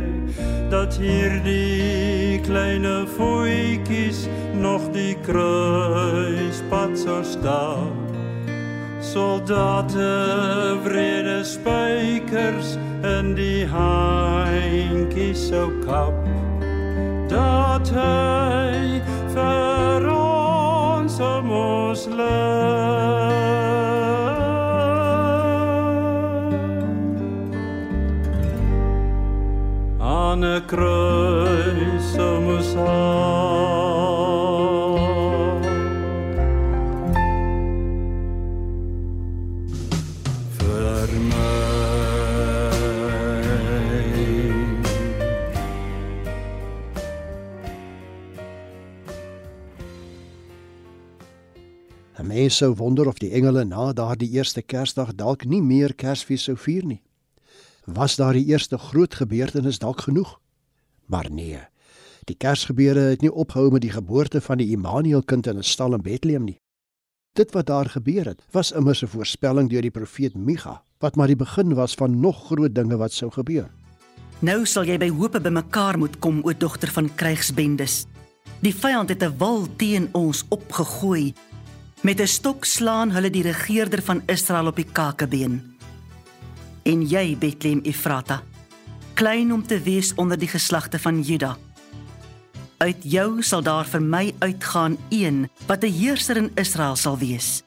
dat 0.72 0.96
hierdie 0.96 2.40
kleine 2.48 3.04
voetjies 3.16 4.24
nog 4.56 4.88
die 4.96 5.16
kruispad 5.28 6.96
sou 6.96 7.20
staan. 7.24 7.92
Soldate 9.04 10.12
vrede 10.84 11.44
spykers 11.44 12.76
in 13.16 13.34
die 13.36 13.68
handjies 13.68 15.48
sou 15.52 15.68
kap 15.84 16.17
aan 30.58 30.66
kruis 30.66 32.12
sou 32.14 32.40
moes 32.42 32.74
hang 32.74 32.88
vir 40.58 41.12
my 41.28 41.46
En 52.18 52.26
mense 52.26 52.56
sou 52.56 52.74
wonder 52.74 53.06
of 53.06 53.18
die 53.18 53.30
engele 53.30 53.64
na 53.64 53.92
daardie 53.92 54.30
eerste 54.30 54.62
Kersdag 54.62 55.14
dalk 55.14 55.44
nie 55.44 55.62
meer 55.62 55.94
Kersfees 55.94 56.42
sou 56.48 56.56
vier 56.56 56.84
nie. 56.84 57.02
Was 57.86 58.16
daardie 58.18 58.46
eerste 58.50 58.78
groot 58.78 59.14
gebeurtenis 59.14 59.78
dalk 59.78 60.00
genoeg? 60.00 60.38
Maar 61.08 61.30
nee. 61.30 61.60
Die 62.28 62.36
Kersgebeure 62.36 63.08
het 63.14 63.24
nie 63.24 63.32
opgehou 63.32 63.70
met 63.72 63.82
die 63.82 63.92
geboorte 63.92 64.40
van 64.44 64.60
die 64.60 64.70
Immanuel 64.74 65.22
kind 65.22 65.46
in 65.46 65.58
'n 65.58 65.62
stal 65.62 65.94
in 65.94 66.02
Bethlehem 66.02 66.44
nie. 66.44 66.60
Dit 67.32 67.52
wat 67.52 67.66
daar 67.66 67.88
gebeur 67.88 68.24
het, 68.24 68.42
was 68.50 68.72
immers 68.72 69.02
'n 69.02 69.06
voorspelling 69.06 69.70
deur 69.70 69.82
die 69.82 69.90
profeet 69.90 70.34
Micha, 70.34 70.82
wat 70.98 71.16
maar 71.16 71.26
die 71.26 71.36
begin 71.36 71.74
was 71.74 71.94
van 71.94 72.20
nog 72.20 72.46
groot 72.46 72.74
dinge 72.74 72.96
wat 72.96 73.12
sou 73.12 73.30
gebeur. 73.30 73.70
Nou 74.38 74.66
sal 74.66 74.84
jy 74.84 74.98
by 74.98 75.08
hope 75.08 75.40
bymekaar 75.40 75.98
moet 75.98 76.18
kom, 76.18 76.40
o 76.44 76.52
dogter 76.52 76.90
van 76.90 77.14
krygsbendes. 77.14 78.06
Die 78.60 78.74
vyand 78.74 79.08
het 79.08 79.22
'n 79.22 79.38
wal 79.38 79.66
teen 79.76 80.08
ons 80.12 80.44
opgegooi. 80.48 81.34
Met 82.02 82.20
'n 82.20 82.26
stok 82.26 82.64
slaan 82.64 83.10
hulle 83.10 83.30
die 83.30 83.42
regerder 83.42 84.02
van 84.02 84.22
Israel 84.26 84.66
op 84.66 84.76
die 84.76 84.92
kakebeen. 84.92 85.76
En 86.82 87.02
jy, 87.02 87.36
Bethlehem 87.38 87.80
Efrata, 87.82 88.42
klein 89.18 89.52
om 89.52 89.66
te 89.66 89.80
wees 89.82 90.12
onder 90.14 90.38
die 90.38 90.48
geslagte 90.48 90.98
van 90.98 91.22
Juda, 91.26 91.56
Uit 92.78 93.02
jou 93.02 93.42
sal 93.42 93.64
daar 93.66 93.86
vir 93.90 94.02
my 94.02 94.34
uitgaan 94.38 94.94
een 95.10 95.48
wat 95.66 95.82
'n 95.82 95.90
heerser 95.90 96.36
in 96.36 96.50
Israel 96.54 96.96
sal 96.96 97.18
wees. 97.18 97.62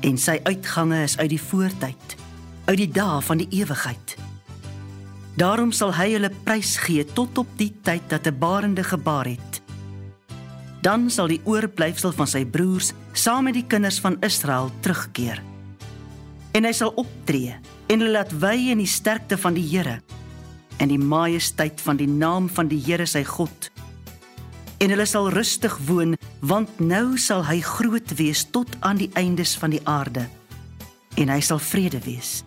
En 0.00 0.16
sy 0.18 0.40
uitgange 0.42 1.02
is 1.02 1.18
uit 1.18 1.28
die 1.28 1.40
voortyd, 1.40 2.16
uit 2.64 2.76
die 2.76 2.88
dae 2.88 3.20
van 3.20 3.36
die 3.36 3.48
ewigheid. 3.50 4.16
Daarom 5.36 5.72
sal 5.72 5.92
hy 5.94 6.12
hulle 6.12 6.32
prys 6.44 6.76
gee 6.76 7.04
tot 7.04 7.38
op 7.38 7.48
die 7.56 7.74
tyd 7.82 8.08
dat 8.08 8.26
'n 8.26 8.38
barende 8.38 8.84
gebaar 8.84 9.26
het. 9.26 9.60
Dan 10.80 11.10
sal 11.10 11.26
die 11.26 11.40
oorblyfsel 11.44 12.12
van 12.12 12.26
sy 12.26 12.44
broers 12.44 12.92
saam 13.12 13.44
met 13.44 13.54
die 13.54 13.66
kinders 13.66 14.00
van 14.00 14.16
Israel 14.20 14.70
terugkeer. 14.80 15.42
En 16.52 16.64
hy 16.64 16.72
sal 16.72 16.92
optree 16.96 17.54
en 17.86 18.00
hulle 18.00 18.12
laat 18.12 18.32
wy 18.32 18.70
in 18.70 18.78
die 18.78 18.86
sterkte 18.86 19.38
van 19.38 19.54
die 19.54 19.68
Here 19.68 20.00
en 20.80 20.88
die 20.88 20.98
majesteit 21.00 21.80
van 21.84 22.00
die 22.00 22.08
naam 22.08 22.48
van 22.48 22.68
die 22.70 22.80
Here 22.80 23.06
sy 23.06 23.22
God. 23.28 23.70
En 24.80 24.92
hulle 24.92 25.06
sal 25.06 25.28
rustig 25.32 25.76
woon 25.86 26.16
want 26.40 26.80
nou 26.80 27.18
sal 27.20 27.44
hy 27.44 27.60
groot 27.60 28.16
wees 28.16 28.46
tot 28.48 28.72
aan 28.80 28.96
die 28.96 29.10
eindes 29.12 29.52
van 29.60 29.76
die 29.76 29.82
aarde. 29.84 30.24
En 31.20 31.28
hy 31.28 31.40
sal 31.44 31.60
vrede 31.60 32.00
wees 32.06 32.40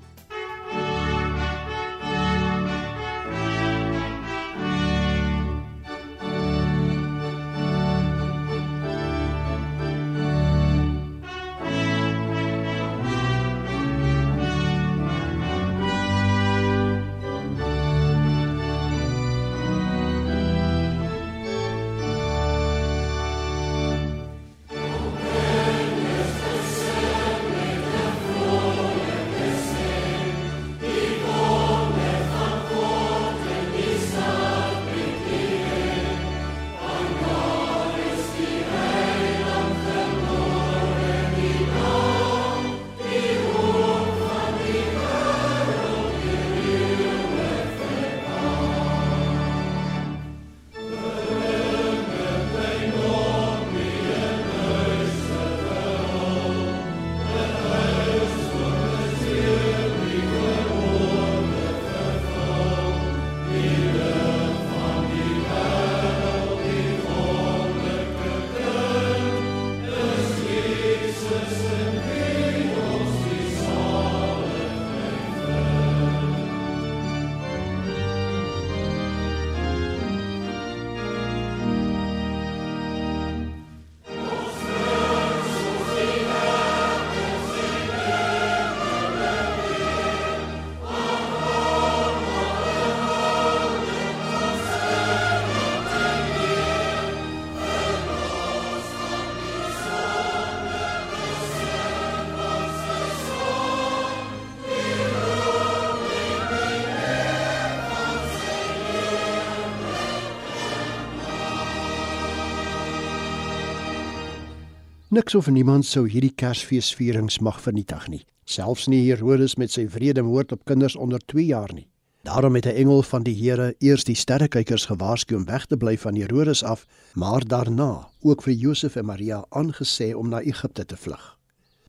Niks 115.14 115.36
of 115.36 115.46
niemand 115.46 115.86
sou 115.86 116.08
hierdie 116.10 116.32
Kersfeesvierings 116.34 117.36
mag 117.46 117.60
vernietig 117.62 118.06
nie, 118.10 118.22
selfs 118.50 118.88
nie 118.90 119.04
Herodes 119.04 119.54
met 119.62 119.70
sy 119.70 119.84
wrede 119.94 120.24
moord 120.26 120.56
op 120.56 120.64
kinders 120.66 120.96
onder 120.98 121.22
2 121.30 121.44
jaar 121.52 121.70
nie. 121.78 121.86
Daarom 122.26 122.56
het 122.58 122.66
'n 122.66 122.80
engel 122.82 123.04
van 123.04 123.24
die 123.24 123.36
Here 123.36 123.76
eers 123.78 124.04
die 124.04 124.16
sterrekykers 124.16 124.86
gewaarsku 124.86 125.36
om 125.36 125.46
weg 125.46 125.66
te 125.66 125.78
bly 125.78 125.98
van 125.98 126.16
Herodes 126.16 126.64
af, 126.64 126.88
maar 127.14 127.46
daarna 127.46 128.10
ook 128.22 128.42
vir 128.42 128.54
Josef 128.54 128.96
en 128.96 129.06
Maria 129.06 129.46
aangesê 129.50 130.16
om 130.16 130.30
na 130.30 130.42
Egipte 130.42 130.86
te 130.86 130.98
vlug. 130.98 131.38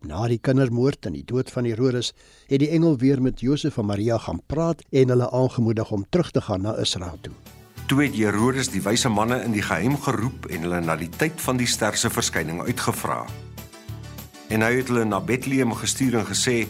Na 0.03 0.29
die 0.29 0.39
kindermoord 0.39 1.07
en 1.07 1.13
die 1.13 1.25
dood 1.25 1.51
van 1.51 1.65
Herodes, 1.65 2.13
het 2.47 2.59
die 2.59 2.69
engel 2.69 2.99
weer 2.99 3.23
met 3.23 3.41
Josef 3.41 3.79
en 3.79 3.87
Maria 3.87 4.19
gaan 4.19 4.43
praat 4.47 4.83
en 4.91 5.09
hulle 5.09 5.31
aangemoedig 5.31 5.91
om 5.91 6.05
terug 6.11 6.31
te 6.31 6.41
gaan 6.41 6.61
na 6.61 6.77
Israel 6.77 7.19
toe. 7.21 7.54
Toe 7.85 7.99
het 8.01 8.15
Herodes 8.17 8.71
die 8.73 8.81
wyse 8.81 9.11
manne 9.13 9.43
in 9.45 9.53
die 9.53 9.63
geheim 9.63 9.99
geroep 10.01 10.47
en 10.49 10.63
hulle 10.65 10.79
na 10.81 10.95
die 10.97 11.11
tyd 11.13 11.37
van 11.45 11.59
die 11.61 11.69
ster 11.69 11.99
se 12.01 12.09
verskyning 12.09 12.63
uitgevra. 12.65 13.19
En 14.49 14.65
hy 14.65 14.71
het 14.79 14.89
hulle 14.89 15.03
na 15.05 15.19
Bethlehem 15.21 15.75
gestuur 15.77 16.17
en 16.23 16.25
gesê: 16.25 16.65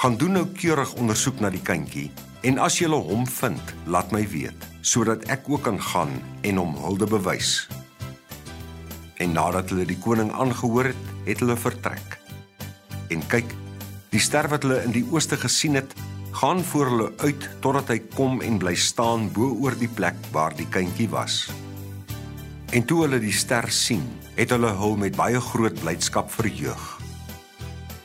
"Gaan 0.00 0.16
doen 0.16 0.32
nou 0.32 0.46
keurig 0.56 0.94
ondersoek 0.94 1.40
na 1.40 1.50
die 1.50 1.60
kindjie 1.60 2.10
en 2.42 2.58
as 2.58 2.78
jy 2.80 2.88
hom 2.88 3.26
vind, 3.26 3.74
laat 3.86 4.10
my 4.12 4.24
weet, 4.28 4.56
sodat 4.80 5.28
ek 5.28 5.48
ook 5.48 5.62
kan 5.62 5.80
gaan 5.80 6.22
en 6.42 6.56
hom 6.56 6.76
hulde 6.76 7.06
bewys." 7.06 7.68
En 9.20 9.32
nadat 9.32 9.68
hulle 9.68 9.84
die 9.84 10.00
koning 10.00 10.32
aangehoor 10.32 10.84
het, 10.84 11.04
het 11.24 11.40
hulle 11.40 11.56
vertrek. 11.56 12.18
En 13.10 13.20
kyk, 13.28 13.52
die 14.10 14.20
ster 14.20 14.48
wat 14.48 14.62
hulle 14.62 14.82
in 14.82 14.92
die 14.92 15.04
ooste 15.12 15.36
gesien 15.36 15.74
het, 15.74 15.92
gaan 16.42 16.64
voor 16.64 16.86
hulle 16.86 17.12
uit 17.16 17.44
totdat 17.62 17.90
hy 17.92 18.00
kom 18.16 18.40
en 18.42 18.56
bly 18.58 18.72
staan 18.74 19.28
bo 19.30 19.52
oor 19.62 19.76
die 19.78 19.86
plek 19.86 20.16
waar 20.34 20.50
die 20.58 20.66
kindjie 20.74 21.06
was. 21.12 21.36
En 22.74 22.82
toe 22.82 23.04
hulle 23.04 23.20
die 23.22 23.34
ster 23.36 23.68
sien, 23.70 24.02
het 24.34 24.50
hulle 24.50 24.72
hul 24.80 24.96
met 24.98 25.14
baie 25.14 25.38
groot 25.38 25.78
blydskap 25.84 26.32
verheug. 26.34 26.82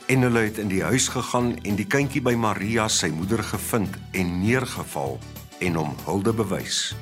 En 0.06 0.22
hulle 0.22 0.44
het 0.44 0.60
in 0.62 0.70
die 0.70 0.84
huis 0.86 1.08
gegaan 1.10 1.56
en 1.66 1.80
die 1.80 1.88
kindjie 1.90 2.22
by 2.22 2.36
Maria 2.38 2.86
sy 2.86 3.10
moeder 3.10 3.42
gevind 3.42 3.98
en 4.14 4.30
neergeval 4.44 5.18
en 5.58 5.80
hom 5.82 5.98
hulde 6.06 6.36
bewys. 6.44 6.94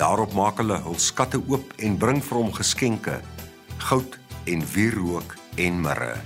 Daarop 0.00 0.32
maak 0.40 0.64
hulle 0.64 0.80
hul 0.88 0.96
skatte 0.96 1.42
oop 1.52 1.76
en 1.84 2.00
bring 2.00 2.24
vir 2.30 2.40
hom 2.40 2.56
geskenke: 2.62 3.20
goud 3.90 4.16
en 4.48 4.64
wierook 4.72 5.36
en 5.60 5.84
mirre. 5.84 6.16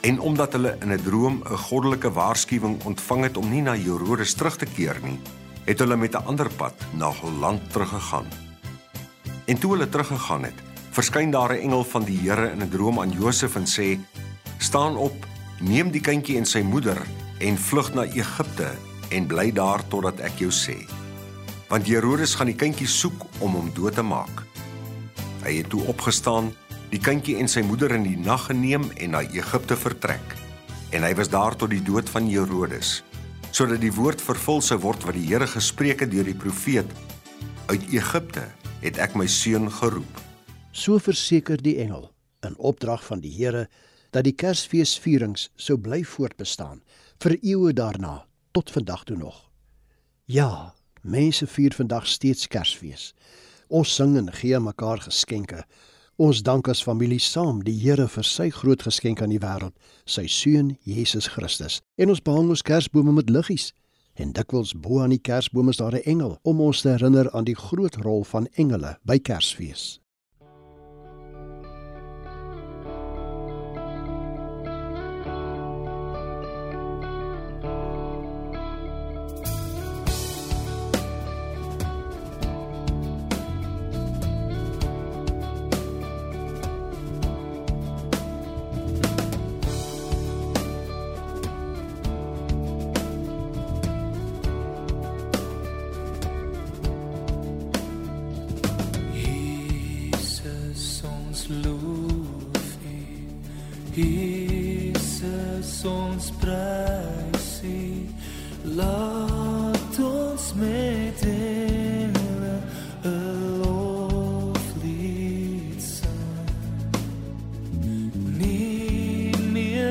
En 0.00 0.20
omdat 0.20 0.52
hulle 0.52 0.76
in 0.80 0.92
'n 0.92 1.02
droom 1.02 1.42
'n 1.42 1.56
goddelike 1.56 2.12
waarskuwing 2.12 2.84
ontvang 2.84 3.22
het 3.22 3.36
om 3.36 3.50
nie 3.50 3.62
na 3.62 3.74
Herodes 3.74 4.34
terug 4.34 4.56
te 4.56 4.66
keer 4.66 4.96
nie, 5.02 5.18
het 5.64 5.78
hulle 5.78 5.96
met 5.96 6.14
'n 6.14 6.24
ander 6.24 6.50
pad 6.56 6.74
na 6.92 7.10
hul 7.20 7.32
land 7.32 7.72
teruggegaan. 7.72 8.26
En 9.44 9.58
toe 9.58 9.70
hulle 9.72 9.88
teruggegaan 9.88 10.42
het, 10.42 10.54
verskyn 10.90 11.30
daar 11.30 11.52
'n 11.52 11.60
engel 11.60 11.84
van 11.84 12.04
die 12.04 12.18
Here 12.18 12.50
in 12.50 12.62
'n 12.62 12.68
droom 12.68 13.00
aan 13.00 13.10
Josef 13.10 13.54
en 13.54 13.66
sê: 13.66 13.98
"Staan 14.58 14.96
op, 14.96 15.26
neem 15.60 15.90
die 15.90 16.00
kindjie 16.00 16.36
en 16.36 16.46
sy 16.46 16.60
moeder 16.60 17.02
en 17.38 17.58
vlug 17.58 17.94
na 17.94 18.02
Egipte 18.02 18.70
en 19.08 19.26
bly 19.26 19.52
daar 19.52 19.88
totdat 19.88 20.20
ek 20.20 20.38
jou 20.38 20.50
sê. 20.50 20.86
Want 21.68 21.86
Herodes 21.86 22.34
gaan 22.34 22.46
die 22.46 22.56
kindjie 22.56 22.86
soek 22.86 23.24
om 23.38 23.54
hom 23.54 23.70
dood 23.74 23.94
te 23.94 24.02
maak." 24.02 24.46
Hy 25.42 25.56
het 25.56 25.68
toe 25.68 25.82
opgestaan 25.82 26.52
die 26.92 27.00
kindjie 27.00 27.36
en 27.42 27.50
sy 27.50 27.62
moeder 27.66 27.92
in 27.96 28.06
die 28.06 28.16
nag 28.16 28.46
geneem 28.48 28.86
en 28.96 29.12
na 29.12 29.22
Egipte 29.22 29.76
vertrek. 29.76 30.36
En 30.96 31.04
hy 31.04 31.12
was 31.18 31.28
daar 31.28 31.56
tot 31.56 31.72
die 31.72 31.82
dood 31.84 32.08
van 32.08 32.28
Herodes, 32.30 33.02
sodat 33.52 33.82
die 33.82 33.92
woord 33.92 34.22
vervul 34.24 34.62
sou 34.64 34.78
word 34.80 35.04
wat 35.04 35.18
die 35.18 35.26
Here 35.28 35.46
gespreek 35.46 36.04
het 36.04 36.12
deur 36.14 36.24
die 36.24 36.36
profeet: 36.36 36.88
Uit 37.68 37.84
Egipte 37.92 38.46
het 38.80 38.98
ek 38.98 39.18
my 39.18 39.26
seun 39.28 39.68
geroep. 39.80 40.22
So 40.72 40.98
verseker 41.02 41.60
die 41.60 41.76
engel 41.82 42.08
in 42.46 42.56
opdrag 42.56 43.04
van 43.04 43.20
die 43.20 43.34
Here 43.34 43.66
dat 44.14 44.24
die 44.24 44.32
Kersfeesvierings 44.32 45.50
sou 45.60 45.76
bly 45.76 46.00
voortbestaan 46.06 46.80
vir 47.20 47.36
eeue 47.42 47.74
daarna 47.76 48.22
tot 48.56 48.70
vandag 48.72 49.04
toe 49.04 49.16
nog. 49.18 49.42
Ja, 50.24 50.74
mense 51.02 51.46
vier 51.46 51.74
vandag 51.76 52.06
steeds 52.06 52.48
Kersfees. 52.48 53.12
Ons 53.68 53.92
sing 53.94 54.16
en 54.16 54.32
gee 54.32 54.58
mekaar 54.60 55.02
geskenke. 55.04 55.64
Ons 56.18 56.42
dank 56.42 56.68
as 56.68 56.82
familie 56.82 57.20
saam 57.22 57.62
die 57.62 57.78
Here 57.78 58.08
vir 58.08 58.24
sy 58.24 58.50
groot 58.50 58.82
geskenk 58.82 59.22
aan 59.22 59.30
die 59.30 59.38
wêreld, 59.38 59.74
sy 60.04 60.26
seun 60.26 60.76
Jesus 60.82 61.28
Christus. 61.30 61.80
En 61.96 62.10
ons 62.10 62.22
behang 62.22 62.50
ons 62.50 62.62
kersbome 62.62 63.12
met 63.12 63.30
liggies 63.30 63.72
En 64.18 64.32
dikwels 64.34 64.72
bo 64.74 64.98
aan 65.02 65.12
die 65.14 65.22
Kersboom 65.22 65.68
is 65.70 65.78
daar 65.78 65.94
'n 65.94 66.08
engel 66.12 66.38
om 66.42 66.60
ons 66.60 66.80
te 66.80 66.88
herinner 66.88 67.30
aan 67.30 67.44
die 67.44 67.56
groot 67.56 67.94
rol 67.94 68.24
van 68.24 68.46
engele 68.46 68.98
by 69.04 69.18
Kersfees. 69.18 70.00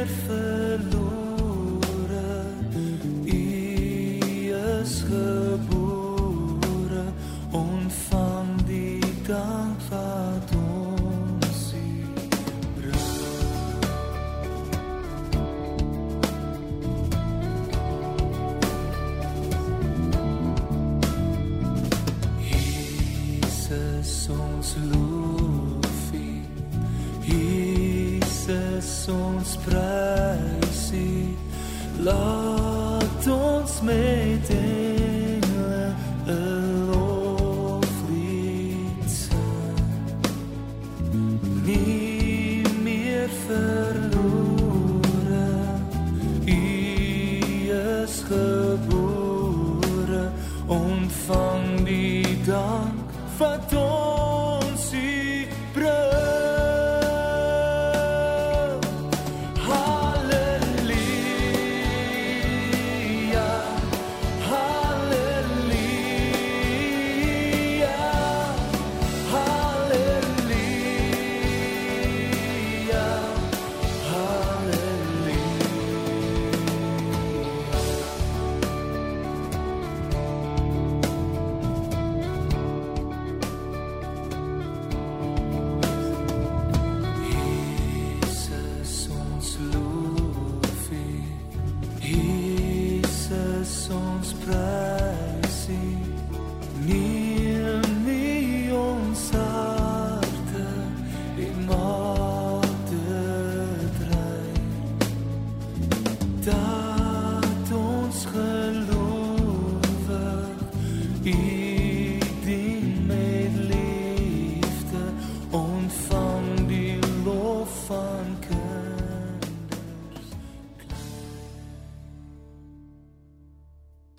Meer 0.07 0.36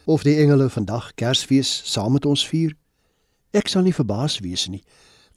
Of 0.09 0.23
die 0.25 0.39
engele 0.41 0.71
vandag 0.73 1.11
Kersfees 1.21 1.69
saam 1.85 2.15
met 2.17 2.25
ons 2.25 2.41
vier? 2.49 2.71
Ek 3.53 3.69
sal 3.69 3.83
nie 3.85 3.93
verbaas 3.93 4.39
wees 4.41 4.63
nie, 4.73 4.81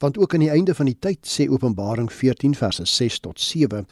want 0.00 0.16
ook 0.16 0.32
aan 0.32 0.46
die 0.46 0.54
einde 0.54 0.72
van 0.72 0.88
die 0.88 0.96
tyd 0.96 1.28
sê 1.28 1.44
Openbaring 1.52 2.08
14 2.08 2.54
verse 2.56 2.86
6 2.88 3.18
tot 3.26 3.40
7 3.40 3.84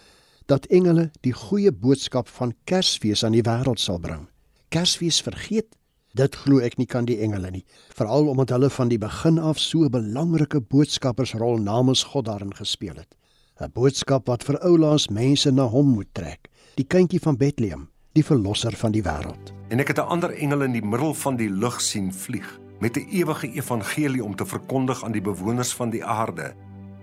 dat 0.48 0.70
engele 0.72 1.10
die 1.20 1.34
goeie 1.36 1.68
boodskap 1.68 2.32
van 2.38 2.56
Kersfees 2.64 3.26
aan 3.28 3.36
die 3.36 3.44
wêreld 3.44 3.84
sal 3.84 4.00
bring. 4.00 4.24
Kersfees 4.72 5.20
vergeet 5.20 5.68
Dit 6.16 6.40
glo 6.46 6.64
ek 6.64 6.78
nie 6.80 6.88
kan 6.88 7.04
die 7.04 7.20
engele 7.20 7.52
nie, 7.52 7.64
veral 7.92 8.32
omdat 8.32 8.56
hulle 8.56 8.72
van 8.72 8.88
die 8.88 8.98
begin 8.98 9.36
af 9.38 9.60
so 9.60 9.84
'n 9.84 9.92
belangrike 9.92 10.64
boodskappersrol 10.64 11.60
namens 11.60 12.02
God 12.02 12.24
daarin 12.24 12.56
gespeel 12.56 12.96
het. 12.96 13.14
'n 13.60 13.70
Boodskap 13.76 14.26
wat 14.32 14.44
vir 14.44 14.58
oulaas 14.64 15.10
mense 15.10 15.50
na 15.52 15.68
hom 15.68 15.92
moet 15.92 16.08
trek, 16.14 16.48
die 16.76 16.88
kindjie 16.88 17.20
van 17.20 17.36
Bethlehem, 17.36 17.90
die 18.20 18.26
verlosser 18.26 18.76
van 18.76 18.92
die 18.92 19.04
wêreld. 19.04 19.52
En 19.70 19.80
ek 19.80 19.94
het 19.94 19.98
'n 19.98 20.12
ander 20.14 20.30
engel 20.30 20.62
in 20.62 20.72
die 20.72 20.84
middel 20.84 21.14
van 21.14 21.36
die 21.36 21.50
lug 21.50 21.80
sien 21.80 22.12
vlieg 22.12 22.58
met 22.80 22.96
'n 22.96 23.08
ewige 23.10 23.52
evangelie 23.52 24.24
om 24.24 24.34
te 24.36 24.46
verkondig 24.46 25.04
aan 25.04 25.12
die 25.12 25.22
bewoners 25.22 25.72
van 25.74 25.90
die 25.90 26.04
aarde 26.04 26.54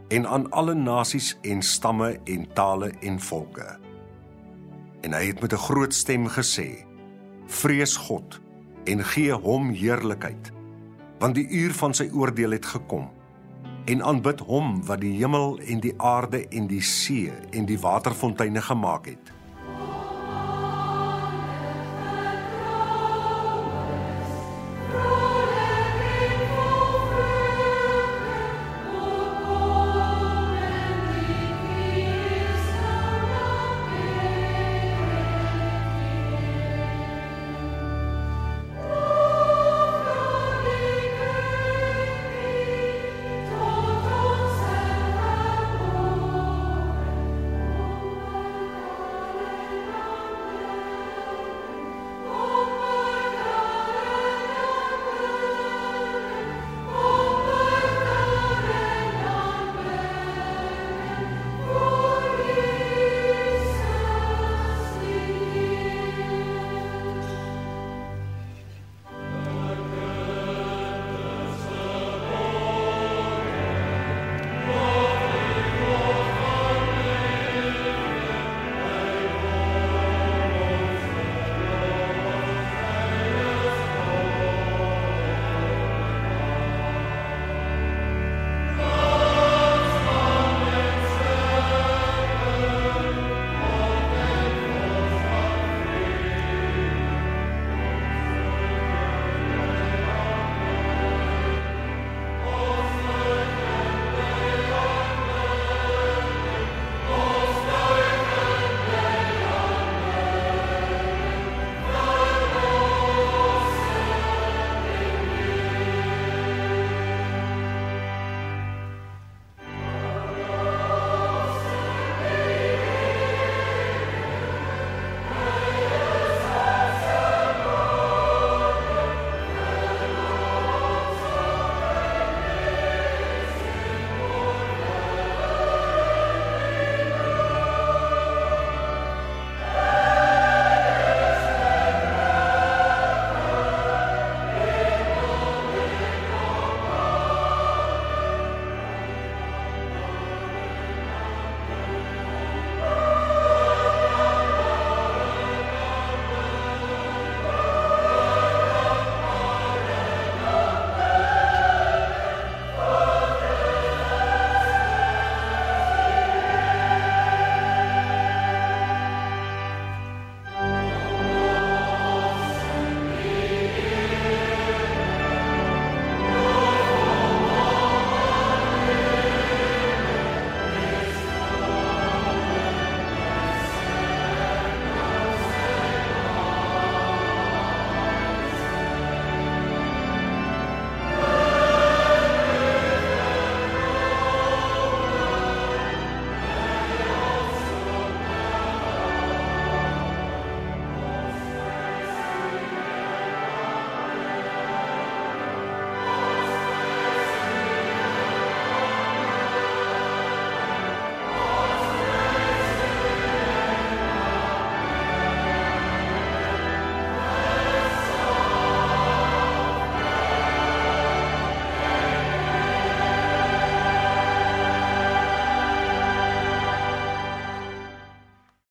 en 0.10 0.28
aan 0.28 0.52
alle 0.52 0.74
nasies 0.74 1.38
en 1.42 1.62
stamme 1.62 2.20
en 2.24 2.48
tale 2.54 2.92
en 3.02 3.20
volke. 3.20 3.78
En 5.02 5.14
hy 5.14 5.26
het 5.26 5.42
met 5.42 5.54
'n 5.54 5.66
groot 5.68 5.94
stem 5.94 6.28
gesê: 6.28 6.86
Vrees 7.46 7.96
God 7.96 8.40
en 8.84 9.04
gee 9.04 9.34
hom 9.34 9.70
heerlikheid, 9.70 10.52
want 11.20 11.36
die 11.36 11.48
uur 11.48 11.74
van 11.74 11.94
sy 11.94 12.10
oordeel 12.14 12.52
het 12.52 12.66
gekom. 12.66 13.10
En 13.86 14.04
aanbid 14.04 14.40
hom 14.40 14.86
wat 14.86 15.02
die 15.02 15.18
hemel 15.18 15.60
en 15.60 15.80
die 15.80 15.94
aarde 15.98 16.48
en 16.48 16.68
die 16.68 16.82
see 16.82 17.32
en 17.52 17.66
die 17.66 17.80
waterfonteine 17.80 18.62
gemaak 18.62 19.06
het. 19.06 19.37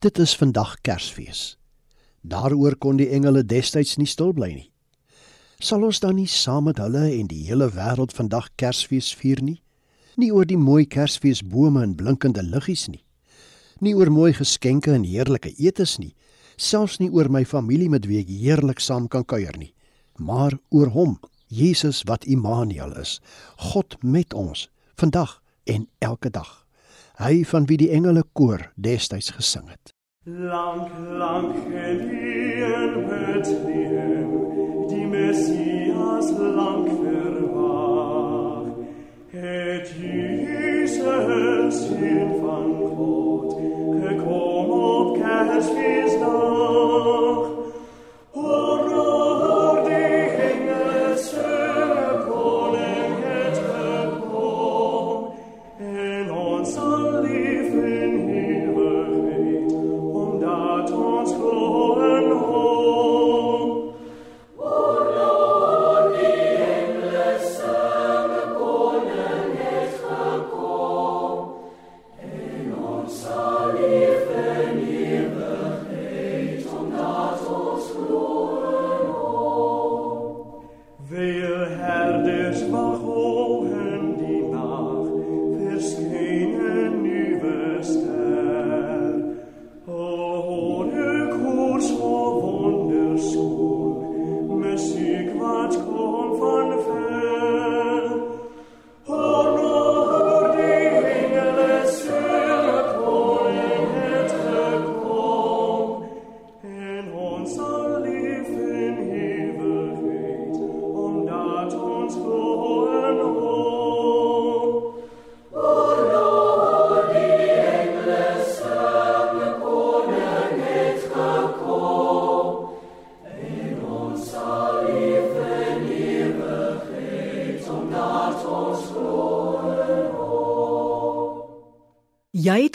Dit 0.07 0.19
is 0.19 0.37
vandag 0.39 0.77
Kersfees. 0.87 1.57
Daaroor 2.23 2.77
kon 2.79 2.99
die 3.01 3.09
engele 3.11 3.41
destyds 3.43 3.97
nie 3.99 4.07
stil 4.07 4.31
bly 4.37 4.49
nie. 4.53 4.67
Sal 5.59 5.83
ons 5.83 5.99
dan 5.99 6.15
nie 6.15 6.29
saam 6.31 6.69
met 6.69 6.79
hulle 6.79 7.09
en 7.09 7.27
die 7.27 7.41
hele 7.49 7.67
wêreld 7.75 8.15
vandag 8.15 8.47
Kersfees 8.61 9.09
vier 9.19 9.43
nie? 9.43 9.57
Nie 10.15 10.29
oor 10.31 10.47
die 10.47 10.61
mooi 10.61 10.85
Kersfeesbome 10.87 11.83
en 11.83 11.97
blinkende 11.99 12.45
liggies 12.47 12.85
nie. 12.93 13.03
Nie 13.83 13.97
oor 13.99 14.13
mooi 14.15 14.31
geskenke 14.37 14.93
en 14.95 15.09
heerlike 15.09 15.51
etes 15.57 15.97
nie, 15.99 16.13
selfs 16.55 17.01
nie 17.03 17.11
oor 17.11 17.27
my 17.27 17.43
familie 17.43 17.91
met 17.91 18.07
wie 18.07 18.21
ek 18.23 18.31
heerlik 18.31 18.85
saam 18.85 19.11
kan 19.11 19.27
kuier 19.27 19.59
nie, 19.59 19.73
maar 20.23 20.55
oor 20.71 20.95
hom, 20.95 21.19
Jesus 21.51 22.05
wat 22.07 22.29
Immanuel 22.31 22.95
is, 23.03 23.19
God 23.73 23.99
met 24.07 24.39
ons, 24.39 24.69
vandag 24.95 25.41
en 25.67 25.91
elke 25.99 26.31
dag. 26.31 26.63
Hy 27.19 27.43
van 27.51 27.67
wie 27.67 27.83
die 27.83 27.91
engele 27.97 28.23
koor 28.39 28.69
destyds 28.77 29.35
gesing 29.35 29.67
het. 29.73 29.96
Lang, 30.29 30.91
lang 31.17 31.55
geliehen 31.71 33.07
Bethlehem, 33.09 34.89
die 34.91 35.07
Messias 35.07 36.33
lang 36.33 36.85
verwach. 37.01 38.67
Et 39.33 39.87
Jesus 40.03 41.91
infant 41.91 42.77
Gott, 42.97 43.57
gekommen 44.03 44.73
ob 44.73 45.15
Kerschwis 45.17 46.19
nach, 46.19 47.56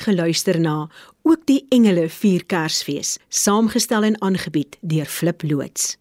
het 0.02 0.10
geluister 0.10 0.60
na 0.60 0.90
ook 1.22 1.46
die 1.46 1.66
engele 1.70 2.10
vier 2.10 2.46
Kersfees, 2.46 3.18
saamgestel 3.30 4.04
en 4.04 4.22
aangebied 4.22 4.78
deur 4.82 5.06
Flip 5.06 5.44
loods. 5.44 6.01